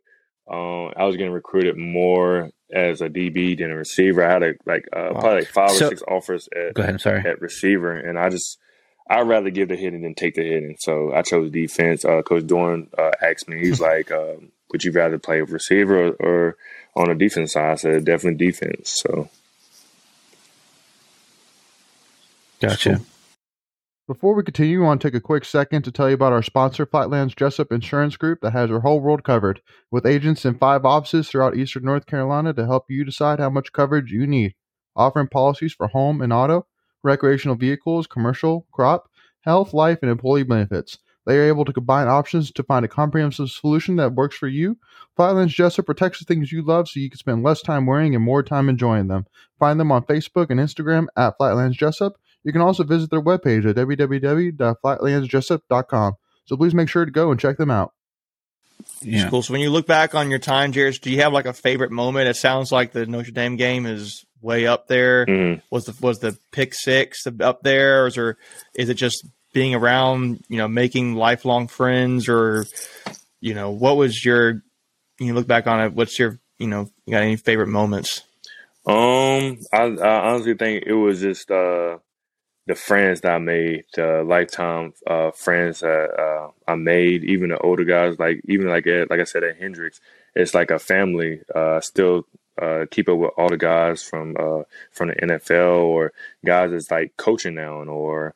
um, 0.49 0.93
I 0.97 1.05
was 1.05 1.17
getting 1.17 1.33
recruited 1.33 1.77
more 1.77 2.51
as 2.73 3.01
a 3.01 3.09
DB 3.09 3.57
than 3.59 3.71
a 3.71 3.77
receiver. 3.77 4.25
I 4.25 4.33
had 4.33 4.43
a, 4.43 4.55
like 4.67 4.87
uh, 4.93 5.11
Wow. 5.13 5.21
probably 5.21 5.39
like 5.41 5.49
five 5.49 5.71
So- 5.71 5.87
or 5.87 5.89
six 5.91 6.03
offers 6.09 6.49
at 6.55 6.75
Go 6.75 6.83
ahead. 6.83 6.95
I'm 6.95 6.99
sorry. 7.01 7.21
at 7.27 7.41
receiver, 7.41 7.93
and 7.93 8.19
I 8.19 8.29
just 8.31 8.59
I'd 9.09 9.29
rather 9.29 9.51
give 9.51 9.69
the 9.69 9.77
hitting 9.77 10.03
than 10.03 10.15
take 10.15 10.35
the 10.35 10.43
hitting. 10.43 10.77
So 10.81 11.13
I 11.15 11.23
chose 11.23 11.51
defense. 11.53 12.05
Uh, 12.05 12.23
Coach 12.23 12.45
Doeren 12.45 12.89
uh, 12.99 13.13
asked 13.23 13.49
me, 13.49 13.59
he's 13.61 13.81
like, 13.91 14.11
um, 14.11 14.51
"Would 14.73 14.85
you 14.85 14.93
rather 14.93 15.19
play 15.19 15.41
receiver 15.43 16.09
or, 16.09 16.13
or 16.19 16.57
on 16.97 17.09
the 17.09 17.15
defense 17.15 17.53
side?" 17.53 17.71
I 17.73 17.75
said, 17.77 18.05
"Definitely 18.05 18.45
defense." 18.47 18.95
So 19.03 19.29
Gotcha. 22.61 23.01
Before 24.09 24.37
we 24.37 24.45
continue, 24.45 24.83
I 24.83 24.87
want 24.87 25.01
to 25.01 25.09
take 25.09 25.17
a 25.17 25.21
quick 25.21 25.45
second 25.45 25.83
to 25.83 25.91
tell 25.91 26.09
you 26.09 26.15
about 26.15 26.33
our 26.33 26.41
sponsor, 26.41 26.87
Flatlands 26.87 27.35
Jessup 27.35 27.73
Insurance 27.73 28.17
Group, 28.17 28.39
that 28.41 28.53
has 28.53 28.71
your 28.71 28.79
whole 28.79 29.01
world 29.01 29.25
covered, 29.25 29.61
with 29.91 30.07
agents 30.07 30.45
in 30.45 30.59
five 30.59 30.85
offices 30.85 31.29
throughout 31.29 31.57
eastern 31.57 31.83
North 31.83 32.07
Carolina 32.07 32.53
to 32.53 32.67
help 32.67 32.85
you 32.89 33.05
decide 33.05 33.41
how 33.41 33.51
much 33.51 33.73
coverage 33.73 34.13
you 34.13 34.25
need. 34.25 34.55
Offering 34.95 35.27
policies 35.27 35.73
for 35.73 35.89
home 35.89 36.23
and 36.23 36.33
auto, 36.33 36.69
recreational 37.03 37.57
vehicles, 37.57 38.07
commercial, 38.07 38.69
crop, 38.71 39.11
health, 39.41 39.75
life, 39.75 39.99
and 40.03 40.11
employee 40.13 40.45
benefits. 40.45 40.99
They 41.27 41.39
are 41.39 41.49
able 41.49 41.65
to 41.65 41.73
combine 41.73 42.07
options 42.07 42.53
to 42.53 42.63
find 42.63 42.85
a 42.85 42.89
comprehensive 42.89 43.51
solution 43.51 43.97
that 43.97 44.15
works 44.15 44.37
for 44.37 44.47
you. 44.47 44.79
Flatlands 45.17 45.53
Jessup 45.53 45.85
protects 45.87 46.21
the 46.21 46.27
things 46.27 46.53
you 46.53 46.63
love 46.63 46.89
so 46.89 47.01
you 47.01 47.11
can 47.11 47.19
spend 47.19 47.43
less 47.43 47.61
time 47.61 47.87
worrying 47.87 48.15
and 48.15 48.23
more 48.23 48.45
time 48.45 48.69
enjoying 48.69 49.09
them. 49.09 49.27
Find 49.59 49.81
them 49.81 49.91
on 49.91 50.05
Facebook 50.05 50.51
and 50.51 50.61
Instagram 50.61 51.09
at 51.17 51.37
Flatlands 51.37 51.77
Jessup. 51.77 52.15
You 52.47 52.53
can 52.53 52.63
also 52.63 52.85
visit 52.85 53.11
their 53.11 53.21
webpage 53.21 53.69
at 53.69 53.75
www.flatlandsjessup.com. 53.75 56.13
So 56.45 56.57
please 56.57 56.75
make 56.75 56.89
sure 56.89 57.05
to 57.05 57.11
go 57.11 57.33
and 57.33 57.41
check 57.41 57.57
them 57.57 57.73
out. 57.73 57.93
Yeah. 59.01 59.29
Cool. 59.29 59.43
So 59.43 59.53
when 59.53 59.61
you 59.61 59.71
look 59.71 59.89
back 59.89 60.15
on 60.15 60.31
your 60.31 60.39
time, 60.39 60.73
Jarius, 60.73 61.01
do 61.01 61.11
you 61.11 61.23
have 61.23 61.33
like 61.33 61.47
a 61.47 61.53
favorite 61.53 61.91
moment? 61.91 62.29
It 62.29 62.37
sounds 62.37 62.71
like 62.71 62.93
the 62.93 63.05
Notre 63.05 63.33
Dame 63.33 63.57
game 63.57 63.85
is 63.85 64.25
way 64.41 64.65
up 64.65 64.87
there. 64.87 65.27
mhm. 65.27 65.61
Was 65.71 65.87
the 65.87 65.97
was 66.01 66.21
the 66.21 66.39
pick 66.53 66.73
six 66.73 67.27
up 67.41 67.63
there, 67.63 68.05
or 68.05 68.07
is 68.07 68.15
there 68.15 68.37
is 68.77 68.91
it 68.91 68.95
just 68.95 69.27
being 69.53 69.75
around, 69.75 70.45
you 70.49 70.59
know, 70.59 70.69
making 70.69 71.17
lifelong 71.17 71.67
friends, 71.67 72.29
or 72.29 72.65
you 73.41 73.55
know, 73.55 73.73
what 73.73 73.97
was 73.97 74.25
your? 74.25 74.63
You 75.19 75.35
look 75.35 75.49
back 75.49 75.67
on 75.67 75.83
it. 75.83 75.95
What's 75.95 76.17
your, 76.17 76.39
you 76.59 76.69
know, 76.69 76.89
you 77.07 77.11
got 77.11 77.25
any 77.25 77.35
favorite 77.37 77.67
moments? 77.69 78.23
Um, 78.87 79.59
I, 79.73 79.97
I 80.01 80.29
honestly 80.29 80.55
think 80.55 80.85
it 80.87 80.95
was 80.95 81.21
just 81.21 81.51
uh, 81.51 81.99
the 82.67 82.75
friends 82.75 83.21
that 83.21 83.33
I 83.33 83.39
made, 83.39 83.85
the 83.95 84.25
lifetime 84.27 84.93
uh, 85.07 85.31
friends 85.31 85.81
that 85.81 86.11
uh, 86.19 86.51
I 86.67 86.75
made. 86.75 87.25
Even 87.25 87.51
the 87.51 87.59
older 87.59 87.85
guys, 87.85 88.19
like 88.19 88.41
even 88.47 88.69
like 88.69 88.87
like 88.87 89.21
I 89.21 89.25
said 89.25 89.45
at 89.45 89.59
Hendrix, 89.59 90.01
it's 90.35 90.55
like 90.55 90.71
a 90.71 90.79
family. 90.79 91.41
Uh, 91.55 91.81
still 91.81 92.27
uh, 92.61 92.87
keep 92.91 93.09
up 93.09 93.19
with 93.19 93.31
all 93.37 93.49
the 93.49 93.57
guys 93.57 94.03
from 94.03 94.37
uh, 94.39 94.63
from 94.91 95.09
the 95.09 95.15
NFL 95.15 95.85
or 95.85 96.13
guys 96.45 96.71
that's 96.73 96.91
like 96.91 97.17
coaching 97.17 97.55
now, 97.55 97.83
or 97.85 98.35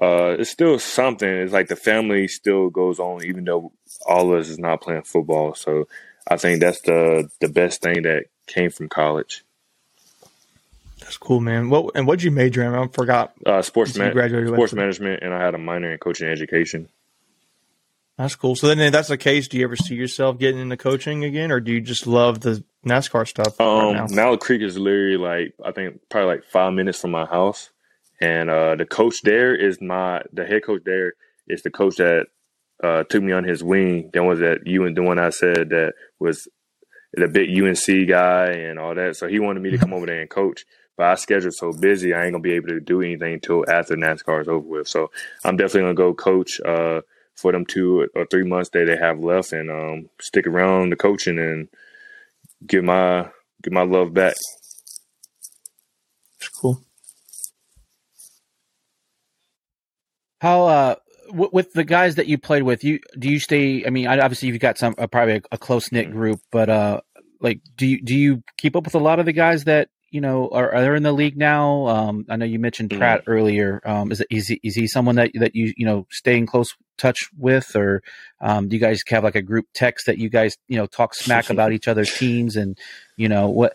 uh, 0.00 0.36
it's 0.38 0.50
still 0.50 0.78
something. 0.78 1.28
It's 1.28 1.52
like 1.52 1.68
the 1.68 1.76
family 1.76 2.28
still 2.28 2.70
goes 2.70 2.98
on, 2.98 3.24
even 3.24 3.44
though 3.44 3.72
all 4.06 4.32
of 4.32 4.40
us 4.40 4.48
is 4.48 4.58
not 4.58 4.80
playing 4.82 5.02
football. 5.02 5.54
So 5.54 5.88
I 6.28 6.36
think 6.36 6.60
that's 6.60 6.80
the 6.82 7.30
the 7.40 7.48
best 7.48 7.80
thing 7.82 8.02
that 8.02 8.26
came 8.46 8.70
from 8.70 8.88
college. 8.88 9.44
That's 11.10 11.18
cool, 11.18 11.40
man. 11.40 11.70
What 11.70 11.96
and 11.96 12.06
what'd 12.06 12.22
you 12.22 12.30
major 12.30 12.62
in? 12.62 12.72
I 12.72 12.86
forgot. 12.86 13.32
Uh, 13.44 13.62
sports 13.62 13.96
man- 13.98 14.12
sports 14.54 14.72
management, 14.72 15.24
and 15.24 15.34
I 15.34 15.44
had 15.44 15.56
a 15.56 15.58
minor 15.58 15.90
in 15.90 15.98
coaching 15.98 16.28
education. 16.28 16.88
That's 18.16 18.36
cool. 18.36 18.54
So 18.54 18.68
then, 18.68 18.78
if 18.78 18.92
that's 18.92 19.08
the 19.08 19.18
case, 19.18 19.48
do 19.48 19.58
you 19.58 19.64
ever 19.64 19.74
see 19.74 19.96
yourself 19.96 20.38
getting 20.38 20.60
into 20.60 20.76
coaching 20.76 21.24
again, 21.24 21.50
or 21.50 21.58
do 21.58 21.72
you 21.72 21.80
just 21.80 22.06
love 22.06 22.38
the 22.38 22.62
NASCAR 22.86 23.26
stuff? 23.26 23.58
right 23.58 23.66
Um, 23.66 23.92
now? 23.96 24.06
Mallard 24.08 24.38
Creek 24.38 24.62
is 24.62 24.78
literally 24.78 25.16
like 25.16 25.54
I 25.64 25.72
think 25.72 26.00
probably 26.10 26.28
like 26.36 26.44
five 26.44 26.74
minutes 26.74 27.00
from 27.00 27.10
my 27.10 27.24
house, 27.26 27.70
and 28.20 28.48
uh, 28.48 28.76
the 28.76 28.86
coach 28.86 29.22
there 29.22 29.52
is 29.52 29.80
my 29.80 30.22
the 30.32 30.44
head 30.46 30.62
coach 30.64 30.82
there 30.84 31.14
is 31.48 31.62
the 31.62 31.70
coach 31.72 31.96
that 31.96 32.26
uh, 32.84 33.02
took 33.02 33.20
me 33.24 33.32
on 33.32 33.42
his 33.42 33.64
wing. 33.64 34.10
Then 34.12 34.26
was 34.26 34.38
that 34.38 34.64
you 34.64 34.84
and 34.86 34.96
the 34.96 35.02
one 35.02 35.18
I 35.18 35.30
said 35.30 35.70
that 35.70 35.94
was 36.20 36.46
the 37.14 37.26
big 37.26 37.50
UNC 37.60 38.08
guy 38.08 38.50
and 38.52 38.78
all 38.78 38.94
that. 38.94 39.16
So 39.16 39.26
he 39.26 39.40
wanted 39.40 39.60
me 39.64 39.70
to 39.70 39.78
come 39.78 39.92
over 39.92 40.06
there 40.06 40.20
and 40.20 40.30
coach. 40.30 40.64
But 40.96 41.06
I 41.06 41.14
scheduled 41.14 41.54
so 41.54 41.72
busy, 41.72 42.12
I 42.14 42.24
ain't 42.24 42.32
gonna 42.32 42.42
be 42.42 42.52
able 42.52 42.68
to 42.68 42.80
do 42.80 43.00
anything 43.02 43.34
until 43.34 43.64
after 43.70 43.96
NASCAR 43.96 44.42
is 44.42 44.48
over 44.48 44.66
with. 44.66 44.88
So 44.88 45.10
I'm 45.44 45.56
definitely 45.56 45.82
gonna 45.82 45.94
go 45.94 46.14
coach 46.14 46.60
uh, 46.60 47.00
for 47.34 47.52
them 47.52 47.64
two 47.64 48.08
or 48.14 48.26
three 48.26 48.44
months 48.44 48.70
that 48.70 48.84
they 48.86 48.96
have 48.96 49.20
left, 49.20 49.52
and 49.52 49.70
um, 49.70 50.10
stick 50.20 50.46
around 50.46 50.90
the 50.90 50.96
coaching 50.96 51.38
and 51.38 51.68
give 52.66 52.84
my 52.84 53.28
give 53.62 53.72
my 53.72 53.82
love 53.82 54.12
back. 54.12 54.34
That's 56.38 56.48
cool. 56.50 56.82
How 60.40 60.64
uh 60.66 60.94
w- 61.28 61.50
with 61.52 61.72
the 61.72 61.84
guys 61.84 62.16
that 62.16 62.26
you 62.26 62.38
played 62.38 62.62
with, 62.62 62.84
you 62.84 63.00
do 63.18 63.30
you 63.30 63.38
stay? 63.38 63.84
I 63.86 63.90
mean, 63.90 64.06
obviously 64.06 64.48
you've 64.48 64.60
got 64.60 64.78
some 64.78 64.94
uh, 64.98 65.06
probably 65.06 65.36
a, 65.36 65.42
a 65.52 65.58
close 65.58 65.92
knit 65.92 66.08
Mhm. 66.08 66.12
group, 66.12 66.40
but 66.50 66.68
uh, 66.68 67.00
like 67.40 67.60
do 67.76 67.86
you 67.86 68.02
do 68.02 68.14
you 68.14 68.42
keep 68.56 68.76
up 68.76 68.84
with 68.84 68.94
a 68.94 68.98
lot 68.98 69.18
of 69.18 69.26
the 69.26 69.32
guys 69.32 69.64
that 69.64 69.88
you 70.10 70.20
know 70.20 70.48
are, 70.48 70.74
are 70.74 70.94
in 70.94 71.02
the 71.02 71.12
league 71.12 71.36
now? 71.36 71.86
Um, 71.86 72.26
I 72.28 72.36
know 72.36 72.44
you 72.44 72.58
mentioned 72.58 72.90
Mhm. 72.90 72.98
Pratt 72.98 73.24
earlier. 73.26 73.80
Um, 73.84 74.10
is 74.12 74.20
it 74.20 74.26
is 74.30 74.48
he, 74.48 74.60
is 74.62 74.74
he 74.74 74.86
someone 74.86 75.16
that 75.16 75.30
that 75.34 75.54
you 75.54 75.72
you 75.76 75.86
know 75.86 76.06
stay 76.10 76.36
in 76.36 76.46
close 76.46 76.74
touch 76.98 77.30
with, 77.38 77.74
or 77.74 78.02
um, 78.40 78.68
do 78.68 78.76
you 78.76 78.80
guys 78.80 79.02
have 79.08 79.24
like 79.24 79.34
a 79.36 79.42
group 79.42 79.66
text 79.74 80.06
that 80.06 80.18
you 80.18 80.28
guys 80.28 80.56
you 80.68 80.76
know 80.76 80.86
talk 80.86 81.14
smack 81.14 81.50
about 81.54 81.72
each 81.72 81.88
other's 81.88 82.12
teams 82.12 82.56
and 82.56 82.76
you 83.16 83.28
know 83.28 83.48
what? 83.48 83.74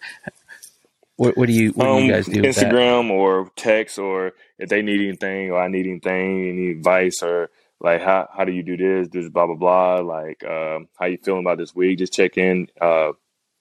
What, 1.17 1.37
what 1.37 1.47
do 1.47 1.53
you 1.53 1.71
what 1.71 1.85
do 1.85 2.03
you 2.03 2.11
guys 2.11 2.25
do? 2.25 2.41
with 2.41 2.55
that? 2.55 2.65
Um, 2.65 2.71
Instagram 2.71 3.09
or 3.11 3.49
text 3.55 3.97
or 3.97 4.33
if 4.59 4.67
they 4.67 4.81
need 4.81 4.99
anything 4.99 5.49
or 5.49 5.61
I 5.61 5.69
need 5.69 5.87
anything, 5.87 6.49
any 6.49 6.71
advice 6.71 7.23
or 7.23 7.49
like 7.79 8.01
how 8.01 8.27
how 8.35 8.43
do 8.43 8.51
you 8.51 8.63
do 8.63 8.75
this, 8.75 9.07
this 9.09 9.29
blah 9.29 9.45
blah 9.45 9.55
blah, 9.55 9.95
like 10.01 10.43
um, 10.43 10.89
how 10.99 11.05
you 11.05 11.17
feeling 11.17 11.45
about 11.45 11.57
this 11.57 11.73
week? 11.73 11.99
Just 11.99 12.11
check 12.13 12.37
in 12.37 12.67
uh 12.81 13.13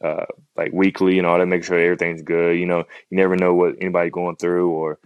uh 0.05 0.27
like 0.57 0.73
weekly 0.73 1.19
and 1.19 1.27
all 1.27 1.39
that, 1.39 1.47
make 1.47 1.65
sure 1.65 1.79
everything's 1.79 2.23
good. 2.23 2.59
You 2.59 2.67
know, 2.67 2.85
you 3.11 3.17
never 3.17 3.37
know 3.37 3.55
what 3.55 3.77
anybody 3.81 4.11
going 4.11 4.37
through 4.37 4.71
or 4.71 4.99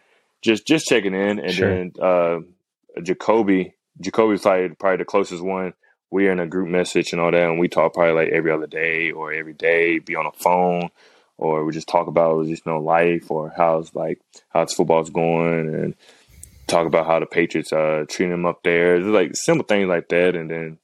just 0.42 0.66
just 0.66 0.86
checking 0.86 1.14
in 1.14 1.38
and 1.38 1.52
Sure. 1.52 1.68
then 1.68 1.92
uh 2.00 2.40
Jakobi 3.00 3.72
Jakobi's 4.02 4.42
probably 4.42 4.68
probably 4.70 4.96
the 4.98 5.04
closest 5.04 5.42
one. 5.42 5.74
We're 6.10 6.32
in 6.32 6.40
a 6.40 6.46
group 6.46 6.68
message 6.68 7.12
and 7.12 7.20
all 7.20 7.30
that 7.30 7.48
and 7.48 7.58
we 7.60 7.68
talk 7.68 7.94
probably 7.94 8.14
like 8.24 8.32
every 8.32 8.50
other 8.50 8.66
day 8.66 9.10
or 9.10 9.32
every 9.32 9.52
day, 9.54 9.98
be 9.98 10.16
on 10.16 10.24
the 10.24 10.32
phone 10.38 10.88
or 11.36 11.64
we 11.64 11.72
just 11.72 11.88
talk 11.88 12.08
about 12.08 12.46
just 12.46 12.66
you 12.66 12.72
know 12.72 12.80
life 12.80 13.30
or 13.30 13.52
how's 13.56 13.94
like 13.94 14.20
how's 14.48 14.74
football's 14.74 15.10
going 15.10 15.72
and 15.74 15.94
talk 16.66 16.86
about 16.86 17.06
how 17.06 17.18
the 17.20 17.26
Patriots 17.26 17.72
uh 17.72 18.04
treating 18.08 18.32
them 18.32 18.46
up 18.46 18.62
there. 18.64 18.96
It's 18.96 19.06
like 19.06 19.30
simple 19.34 19.64
things 19.66 19.88
like 19.88 20.08
that, 20.08 20.34
and 20.34 20.50
then 20.50 20.78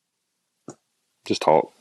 just 1.27 1.43
talk. 1.43 1.73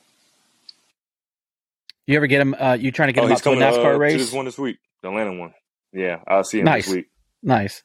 You 2.05 2.17
ever 2.17 2.27
get 2.27 2.41
him? 2.41 2.55
Uh, 2.57 2.77
you 2.79 2.91
trying 2.91 3.07
to 3.09 3.13
get 3.13 3.21
oh, 3.21 3.25
him 3.25 3.31
he's 3.31 3.39
out 3.39 3.43
to 3.43 3.49
a 3.51 3.53
coming 3.53 3.69
NASCAR 3.69 3.95
uh, 3.95 3.97
race? 3.97 4.13
to 4.13 4.17
this 4.19 4.33
one 4.33 4.45
this 4.45 4.57
week, 4.57 4.77
the 5.01 5.09
Atlanta 5.09 5.33
one. 5.33 5.53
Yeah, 5.93 6.19
I'll 6.27 6.43
see 6.43 6.59
him 6.59 6.65
Nice. 6.65 6.85
this 6.85 6.95
week. 6.95 7.05
Nice. 7.41 7.83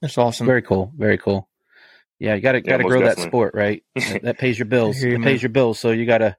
That's 0.00 0.16
awesome. 0.18 0.46
Very 0.46 0.62
cool. 0.62 0.92
Very 0.96 1.18
cool. 1.18 1.48
Yeah, 2.18 2.34
you 2.34 2.40
got 2.40 2.52
to 2.52 2.58
Yeah, 2.58 2.70
got 2.72 2.76
to 2.78 2.82
most 2.84 2.90
grow 2.90 3.00
that 3.02 3.18
sport, 3.18 3.54
right? 3.54 3.82
that, 3.94 4.22
that 4.22 4.38
pays 4.38 4.58
your 4.58 4.66
bills. 4.66 5.02
I 5.02 5.06
you, 5.06 5.14
It 5.14 5.18
man. 5.18 5.32
pays 5.32 5.42
your 5.42 5.50
bills. 5.50 5.78
So 5.78 5.90
you 5.90 6.06
got 6.06 6.18
to 6.18 6.36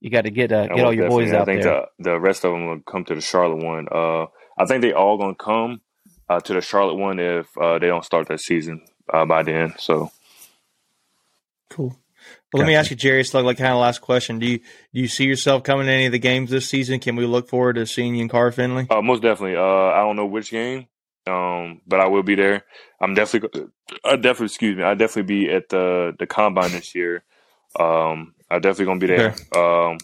you 0.00 0.10
got 0.10 0.22
to 0.22 0.30
get 0.30 0.52
uh, 0.52 0.66
Yeah, 0.70 0.74
get 0.76 0.84
all 0.84 0.92
most 0.92 0.96
your 0.96 1.08
boys 1.08 1.30
definitely. 1.30 1.36
out 1.36 1.42
I 1.42 1.44
think 1.44 1.62
there. 1.62 1.86
The, 1.98 2.10
the 2.12 2.20
rest 2.20 2.44
of 2.44 2.52
them 2.52 2.66
will 2.66 2.80
come 2.80 3.04
to 3.06 3.14
the 3.14 3.20
Charlotte 3.20 3.64
one. 3.64 3.86
Uh, 3.90 4.26
I 4.58 4.66
think 4.66 4.82
they 4.82 4.92
all 4.92 5.16
gonna 5.18 5.34
come 5.34 5.80
uh, 6.28 6.40
to 6.40 6.54
the 6.54 6.60
Charlotte 6.60 6.94
one 6.96 7.18
if 7.18 7.46
uh, 7.58 7.78
they 7.78 7.86
don't 7.86 8.04
start 8.04 8.28
that 8.28 8.40
season 8.40 8.82
uh, 9.12 9.24
by 9.24 9.42
then. 9.42 9.74
So 9.78 10.10
Cool. 11.70 11.96
Well, 12.52 12.60
let 12.60 12.66
me 12.66 12.74
ask 12.74 12.90
you, 12.90 12.96
Jerry 12.96 13.24
Slug, 13.24 13.44
like 13.44 13.56
kind 13.58 13.72
of 13.72 13.78
last 13.78 14.00
question. 14.00 14.38
Do 14.38 14.46
you 14.46 14.58
do 14.58 15.00
you 15.00 15.08
see 15.08 15.24
yourself 15.24 15.62
coming 15.62 15.86
to 15.86 15.92
any 15.92 16.06
of 16.06 16.12
the 16.12 16.18
games 16.18 16.50
this 16.50 16.68
season? 16.68 17.00
Can 17.00 17.16
we 17.16 17.24
look 17.24 17.48
forward 17.48 17.74
to 17.76 17.86
seeing 17.86 18.14
you 18.14 18.22
in 18.22 18.28
Carter 18.28 18.52
Finley? 18.52 18.86
Uh, 18.90 19.00
most 19.00 19.22
definitely. 19.22 19.56
Uh, 19.56 19.62
I 19.62 20.00
don't 20.00 20.16
know 20.16 20.26
which 20.26 20.50
game, 20.50 20.86
um, 21.26 21.80
but 21.86 22.00
I 22.00 22.08
will 22.08 22.22
be 22.22 22.34
there. 22.34 22.64
I'm 23.00 23.14
definitely. 23.14 23.48
go- 23.48 23.68
I 24.04 24.16
definitely. 24.16 24.46
Excuse 24.46 24.76
me. 24.76 24.82
I 24.82 24.94
definitely 24.94 25.44
be 25.46 25.50
at 25.50 25.68
the 25.70 26.14
the 26.18 26.26
combine 26.26 26.72
this 26.72 26.94
year. 26.94 27.24
Um, 27.78 28.34
I 28.50 28.58
definitely 28.58 28.84
gonna 28.86 29.00
be 29.00 29.06
there. 29.06 29.34
Um, 29.56 29.98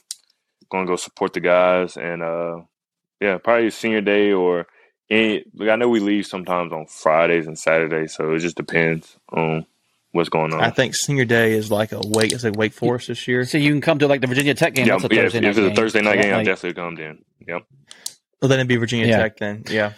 gonna 0.70 0.86
go 0.86 0.96
support 0.96 1.34
the 1.34 1.40
guys 1.40 1.96
and 1.96 2.22
uh, 2.22 2.60
yeah, 3.20 3.38
probably 3.38 3.70
senior 3.70 4.00
day 4.00 4.32
or 4.32 4.66
any. 5.10 5.44
Like 5.54 5.68
I 5.68 5.76
know 5.76 5.88
we 5.88 6.00
leave 6.00 6.26
sometimes 6.26 6.72
on 6.72 6.86
Fridays 6.86 7.46
and 7.46 7.58
Saturdays, 7.58 8.14
so 8.14 8.32
it 8.32 8.38
just 8.38 8.56
depends 8.56 9.18
on 9.30 9.66
what's 10.18 10.28
going 10.28 10.52
on. 10.52 10.60
I 10.60 10.70
think 10.70 10.94
Senior 10.94 11.24
Day 11.24 11.52
is 11.52 11.70
like 11.70 11.92
a 11.92 12.00
wake. 12.04 12.32
It's 12.32 12.44
like 12.44 12.56
Wake 12.56 12.72
Forest 12.74 13.08
this 13.08 13.26
year. 13.26 13.44
So 13.46 13.56
you 13.58 13.70
can 13.72 13.80
come 13.80 13.98
to 14.00 14.06
like 14.06 14.20
the 14.20 14.26
Virginia 14.26 14.54
Tech 14.54 14.74
game. 14.74 14.86
yeah, 14.86 14.98
That's 14.98 15.10
a 15.10 15.14
yeah. 15.14 15.22
Thursday 15.22 15.38
If, 15.38 15.42
night 15.44 15.48
if 15.50 15.56
it's 15.58 15.58
a 15.58 15.68
game. 15.70 15.76
Thursday 15.76 16.00
night 16.02 16.10
So 16.10 16.16
that 16.16 16.22
game, 16.22 16.32
I'll 16.32 16.38
might- 16.40 16.44
definitely 16.44 16.74
come 16.82 16.94
then. 16.96 17.18
Yep. 17.46 17.62
Well, 18.42 18.48
then 18.50 18.58
it'd 18.60 18.68
be 18.68 18.76
Virginia 18.76 19.06
Yeah. 19.06 19.16
Tech. 19.18 19.36
Then, 19.38 19.64
yeah, 19.70 19.92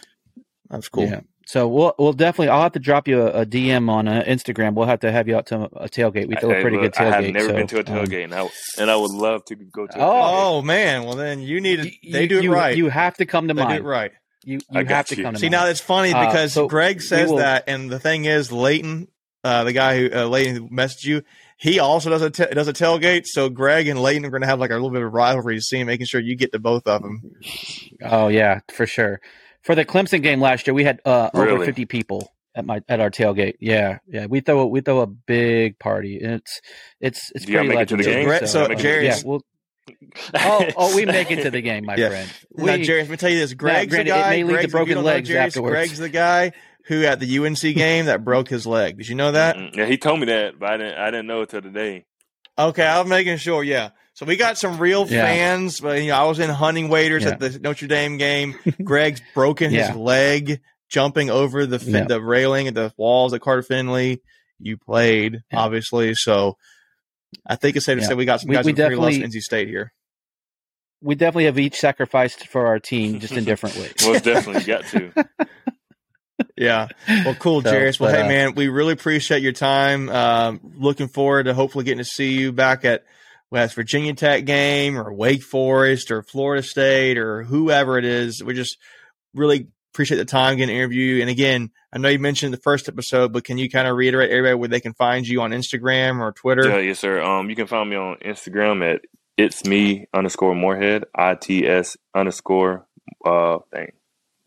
that's 0.69 0.89
cool. 0.89 1.05
Yeah. 1.07 1.21
So 1.47 1.67
we'll 1.67 1.95
we'll 1.99 2.13
definitely. 2.13 2.49
I'll 2.51 2.63
have 2.63 2.73
to 2.73 2.79
drop 2.79 3.09
you 3.09 3.23
a, 3.23 3.41
a 3.43 3.47
DM 3.47 3.91
on 3.91 4.07
uh, 4.07 4.23
Instagram. 4.27 4.75
We'll 4.75 4.87
have 4.87 5.01
to 5.01 5.11
have 5.11 5.27
you 5.27 5.37
out 5.37 5.47
to 5.47 5.63
a 5.75 5.89
tailgate. 5.89 6.29
We 6.29 6.37
throw 6.37 6.51
a 6.51 6.55
Hey, 6.55 6.63
pretty 6.63 6.77
look, 6.77 6.93
good 6.93 6.93
tailgate. 6.95 7.13
I 7.13 7.23
have 7.23 7.33
never 7.35 7.49
so, 7.49 7.55
been 7.55 7.67
to 7.67 7.77
a 7.77 7.79
um, 7.81 7.85
tailgate, 7.87 8.25
and, 8.25 8.35
I, 8.35 8.49
and 8.79 8.91
I 8.91 8.95
would 8.95 9.11
love 9.11 9.45
to 9.47 9.57
go 9.57 9.87
to. 9.89 9.99
A 9.99 10.01
Oh. 10.01 10.07
tailgate. 10.13 10.43
Oh 10.59 10.63
man, 10.63 11.05
well 11.05 11.17
then 11.17 11.41
you 11.41 11.61
need 11.61 11.83
to. 11.83 11.91
you- 12.07 12.13
They 12.13 12.29
do 12.29 12.39
it 12.39 12.45
you, 12.45 12.53
right. 12.53 12.77
You 12.77 12.89
have 12.89 13.17
to 13.17 13.27
come 13.27 13.49
to 13.49 13.55
they 13.55 13.63
do 13.63 13.67
mine. 13.69 13.77
it 13.79 13.83
right. 13.85 14.13
You 14.45 14.61
you 14.71 14.85
got 14.85 14.89
have 14.89 15.07
to 15.09 15.17
you. 15.17 15.23
come 15.25 15.35
to 15.35 15.41
See 15.41 15.47
mine. 15.47 15.51
now 15.53 15.65
that's 15.67 15.81
funny 15.81 16.13
Uh, 16.15 16.27
because 16.27 16.53
so 16.53 16.69
Greg 16.69 17.03
says 17.03 17.29
will- 17.31 17.39
that, 17.39 17.65
and 17.67 17.91
the 17.91 17.99
thing 17.99 18.27
is, 18.27 18.53
Leighton, 18.53 19.09
uh, 19.45 19.65
the 19.65 19.73
guy 19.73 19.97
who 19.99 20.11
uh, 20.13 20.27
Leighton 20.27 20.55
who 20.57 20.69
messaged 20.69 21.05
you, 21.05 21.23
he 21.57 21.79
also 21.79 22.11
does 22.11 22.23
a 22.23 22.31
t- 22.31 22.47
does 22.53 22.69
a 22.69 22.73
tailgate. 22.73 23.27
So 23.27 23.49
Greg 23.49 23.89
and 23.89 24.01
Leighton 24.03 24.25
are 24.27 24.31
going 24.31 24.43
to 24.43 24.47
have 24.49 24.61
like 24.61 24.71
a 24.71 24.75
little 24.75 24.91
bit 24.91 25.03
of 25.03 25.13
rivalry 25.13 25.57
to 25.57 25.63
see, 25.63 25.83
making 25.85 26.07
sure 26.07 26.21
you 26.21 26.37
get 26.37 26.53
to 26.53 26.59
both 26.59 26.87
of 26.87 27.03
them. 27.03 27.23
Oh 28.03 28.29
yeah, 28.29 28.61
for 28.73 28.87
sure. 28.87 29.21
For 29.63 29.75
the 29.75 29.85
Clemson 29.85 30.23
game 30.23 30.41
last 30.41 30.67
year, 30.67 30.75
we 30.75 30.85
had 30.85 31.01
uh, 31.05 31.31
over 31.35 31.65
fifty 31.65 31.85
people 31.85 32.33
at 32.55 32.65
my 32.65 32.83
at 32.89 33.01
our 33.01 33.11
tailgate. 33.11 33.55
Yeah, 33.61 33.99
yeah. 34.09 34.27
We 34.27 34.41
throw 34.41 34.61
a, 34.61 34.67
we 34.67 34.81
throw 34.81 35.01
a 35.01 35.07
big 35.07 35.79
party. 35.79 36.19
And 36.23 36.33
It's 36.35 36.61
it's 37.01 37.33
it's 37.35 37.45
Do 37.45 37.53
y'all 37.53 37.61
pretty 37.65 37.75
make 37.77 37.83
it 37.83 37.89
to 37.89 37.97
the 37.97 38.03
legendary. 38.05 38.39
game? 38.41 38.47
So, 38.49 38.69
Make 38.69 38.79
it- 38.79 38.83
Jerry- 38.83 39.05
yeah, 39.07 39.19
well, 39.25 39.43
oh 40.35 40.67
oh, 40.77 40.97
we 40.97 41.05
make 41.05 41.31
it 41.31 41.43
to 41.43 41.51
the 41.51 41.61
game, 41.61 41.85
my 41.85 41.97
Yeah. 41.97 42.09
friend. 42.09 42.31
now, 42.57 42.77
We- 42.77 42.83
Jerry, 42.85 43.03
let 43.03 43.11
me 43.11 43.17
tell 43.17 43.31
you 43.31 43.39
this: 43.39 43.53
Greg's 43.55 43.91
granted, 43.91 44.13
the 44.13 44.17
it 44.19 44.23
guy. 44.23 44.31
may 44.31 44.45
lead 44.45 44.49
to 44.49 44.53
Greg's, 44.55 44.65
if 44.65 44.71
you 44.71 44.77
broken 44.79 45.03
legs 45.05 45.31
afterwards. 45.31 45.73
Greg's 45.73 45.99
the 45.99 46.09
guy 46.09 46.53
who 46.91 47.05
at 47.05 47.21
the 47.21 47.39
UNC 47.39 47.61
game 47.61 48.05
that 48.07 48.25
broke 48.25 48.49
his 48.49 48.67
leg. 48.67 48.99
Did 48.99 49.09
you 49.09 49.15
know 49.15 49.33
that? 49.33 49.57
Yeah, 49.75 49.87
he 49.87 49.97
told 49.97 50.21
me 50.21 50.27
that, 50.27 50.59
but 50.59 50.71
I 50.71 50.77
didn't. 50.77 50.99
I 50.99 51.07
didn't 51.11 51.27
know 51.29 51.41
it 51.43 51.49
till 51.49 51.63
today. 51.63 52.05
Okay, 52.59 52.87
I'm 52.87 53.09
making 53.09 53.39
sure. 53.39 53.65
Yeah. 53.65 53.91
So 54.15 54.27
we 54.27 54.37
got 54.37 54.59
some 54.59 54.77
real 54.79 55.07
Yeah. 55.09 55.25
fans, 55.25 55.81
but 55.81 56.03
you 56.03 56.09
know, 56.09 56.17
I 56.17 56.25
was 56.25 56.39
in 56.41 56.51
hunting 56.51 56.89
waiters 56.91 57.23
Yeah. 57.23 57.31
at 57.31 57.41
the 57.41 57.59
Notre 57.61 57.87
Dame 57.87 58.19
game. 58.19 58.57
Greg's 58.85 59.23
broken 59.35 59.71
Yeah. 59.73 59.89
his 59.89 59.97
leg 59.97 60.61
jumping 60.91 61.31
over 61.31 61.65
the 61.65 61.79
fin- 61.79 61.95
Yeah. 61.95 62.05
the 62.05 62.21
railing 62.21 62.67
at 62.69 62.75
the 62.75 62.93
walls 62.99 63.33
at 63.33 63.41
Carter 63.41 63.63
Finley. 63.63 64.21
You 64.59 64.77
played, 64.77 65.39
Yeah. 65.51 65.61
obviously, 65.61 66.15
so 66.15 66.59
I 67.47 67.57
think 67.57 67.77
it's 67.77 67.87
safe 67.87 67.97
to 67.99 68.03
Yeah. 68.03 68.09
say 68.09 68.15
we 68.15 68.25
got 68.27 68.41
some 68.41 68.49
We- 68.49 68.57
guys 68.57 68.65
we 68.67 68.73
who 68.73 68.77
pretty 68.77 68.97
love 68.97 69.11
definitely- 69.13 69.39
NC 69.39 69.41
State 69.41 69.69
here. 69.69 69.93
we 71.01 71.15
definitely 71.15 71.45
have 71.47 71.59
each 71.59 71.79
sacrificed 71.79 72.47
for 72.49 72.67
our 72.67 72.79
team, 72.79 73.21
just 73.21 73.33
in 73.33 73.45
different 73.51 73.77
ways. 73.77 73.95
Most 74.05 74.25
definitely 74.25 74.65
got 74.65 74.85
to. 74.89 75.13
Yeah. 76.61 76.89
Well, 77.09 77.35
cool, 77.35 77.63
So, 77.63 77.73
Jarius. 77.73 77.99
Well, 77.99 78.13
but, 78.13 78.19
hey, 78.19 78.25
uh, 78.25 78.29
man, 78.29 78.55
we 78.55 78.69
really 78.69 78.93
appreciate 78.93 79.43
your 79.43 79.53
time. 79.53 80.09
Um, 80.11 80.61
looking 80.77 81.09
forward 81.09 81.45
to 81.45 81.55
hopefully 81.55 81.85
getting 81.85 81.99
to 81.99 82.05
see 82.05 82.33
you 82.33 82.53
back 82.53 82.85
at 82.85 83.05
West 83.51 83.75
Virginia 83.75 84.15
Tech 84.15 84.45
game 84.45 84.99
or 84.99 85.13
Wake 85.13 85.43
Forest 85.43 86.11
or 86.11 86.23
Florida 86.23 86.63
State 86.63 87.19
or 87.19 87.43
whoever 87.43 87.99
it 87.99 88.05
is. 88.05 88.43
We 88.45 88.55
just 88.55 88.77
really 89.35 89.69
appreciate 89.93 90.19
the 90.19 90.25
time 90.25 90.57
getting 90.57 90.75
to 90.75 90.79
interview 90.79 91.17
you. 91.17 91.21
And 91.23 91.31
again, 91.31 91.71
I 91.93 91.99
know 91.99 92.09
you 92.09 92.19
mentioned 92.19 92.53
the 92.53 92.59
first 92.59 92.89
episode, 92.89 93.33
but 93.33 93.45
can 93.45 93.59
you 93.59 93.69
kind 93.69 93.89
of 93.89 93.97
reiterate 93.97 94.31
everybody 94.31 94.55
where 94.55 94.69
they 94.69 94.81
can 94.81 94.95
find 94.95 95.27
you 95.27 95.41
on 95.41 95.51
Instagram 95.51 96.21
or 96.21 96.33
Twitter? 96.33 96.69
Yeah, 96.69 96.79
yes, 96.79 97.01
sir. 97.01 97.21
Um, 97.21 97.51
you 97.51 97.57
can 97.57 97.67
find 97.67 97.91
me 97.91 97.97
on 97.97 98.17
Instagram 98.17 98.89
at 98.89 99.01
it's 99.37 99.65
me 99.65 100.07
underscore 100.13 100.55
Morehead, 100.55 101.05
I 101.15 101.35
T 101.35 101.67
S 101.67 101.97
underscore 102.15 102.87
uh 103.25 103.59
thing. 103.73 103.93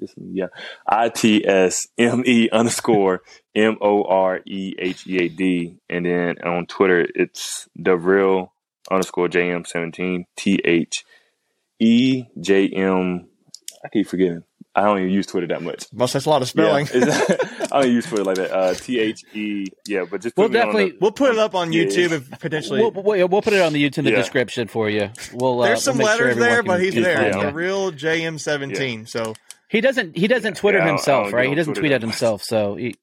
It's 0.03 0.15
me, 0.17 0.31
yeah. 0.33 0.48
I 0.88 1.10
T 1.10 1.45
S 1.48 1.88
M 1.98 2.24
E 2.25 2.50
underscore 2.51 3.22
M 3.55 3.77
O 3.81 4.03
R 4.03 4.41
E 4.45 4.74
H 4.77 5.07
E 5.07 5.17
A 5.17 5.27
D. 5.29 5.77
And 5.89 6.05
then 6.05 6.36
on 6.43 6.65
Twitter 6.67 7.07
it's 7.15 7.67
the 7.75 7.95
real 7.98 8.53
underscore 8.91 9.29
JM 9.29 9.65
seventeen 9.65 10.25
T 10.38 10.60
H 10.63 11.03
E 11.79 12.25
J 12.39 12.67
M 12.69 13.27
I 13.83 13.89
keep 13.89 14.07
forgetting. 14.07 14.43
I 14.75 14.86
don't 14.86 14.98
even 15.00 15.12
use 15.12 15.27
Twitter 15.27 15.45
that 15.48 15.62
much. 15.62 15.86
Must 15.93 16.13
that's 16.13 16.25
a 16.25 16.29
lot 16.31 16.41
of 16.41 16.48
spelling. 16.48 16.88
Yeah, 16.91 17.01
I 17.72 17.83
don't 17.83 17.91
use 17.91 18.07
Twitter 18.07 18.24
like 18.24 18.38
that. 18.38 18.51
Uh, 18.51 18.74
T 18.74 18.98
H 19.00 19.22
E, 19.36 19.67
yeah, 19.88 20.03
but 20.10 20.19
just 20.22 20.36
put 20.36 20.41
We'll 20.43 20.50
me 20.50 20.60
on 20.60 20.65
definitely- 20.65 20.91
the- 20.93 20.98
We'll 21.00 21.12
put 21.12 21.31
it 21.31 21.38
up 21.38 21.53
on 21.53 21.72
Yeah. 21.72 21.83
YouTube 21.83 22.12
if 22.12 22.31
potentially. 22.39 22.79
We'll, 22.81 22.91
we'll, 22.91 23.27
we'll 23.27 23.41
put 23.43 23.53
it 23.53 23.62
on 23.62 23.74
the 23.74 23.83
YouTube 23.88 24.00
in 24.00 24.05
the 24.05 24.12
Yeah. 24.12 24.17
description 24.17 24.67
for 24.67 24.89
you. 24.89 25.12
We'll. 25.33 25.62
Uh, 25.62 25.65
There's 25.67 25.83
some 25.83 26.00
we'll 26.00 26.07
make 26.07 26.17
sure 26.17 26.25
letters 26.29 26.39
there, 26.43 26.63
but 26.63 26.81
he's 26.81 26.95
there. 26.95 27.27
Yeah. 27.27 27.45
the 27.45 27.53
real 27.53 27.91
JM17. 27.91 29.07
So 29.07 29.36
He 29.74 29.82
doesn't. 29.82 30.15
He 30.15 30.27
doesn't 30.27 30.56
Twitter 30.56 30.77
Yeah, 30.77 30.84
I 30.84 30.88
don't- 30.88 30.94
I 30.94 30.98
himself, 30.98 31.34
right? 31.34 31.50
He 31.50 31.56
doesn't 31.56 31.74
Twitter 31.74 31.82
tweet 31.82 31.89
that 31.89 31.96
at 31.96 32.01
himself. 32.03 32.44
So 32.44 32.75
he, 32.75 32.96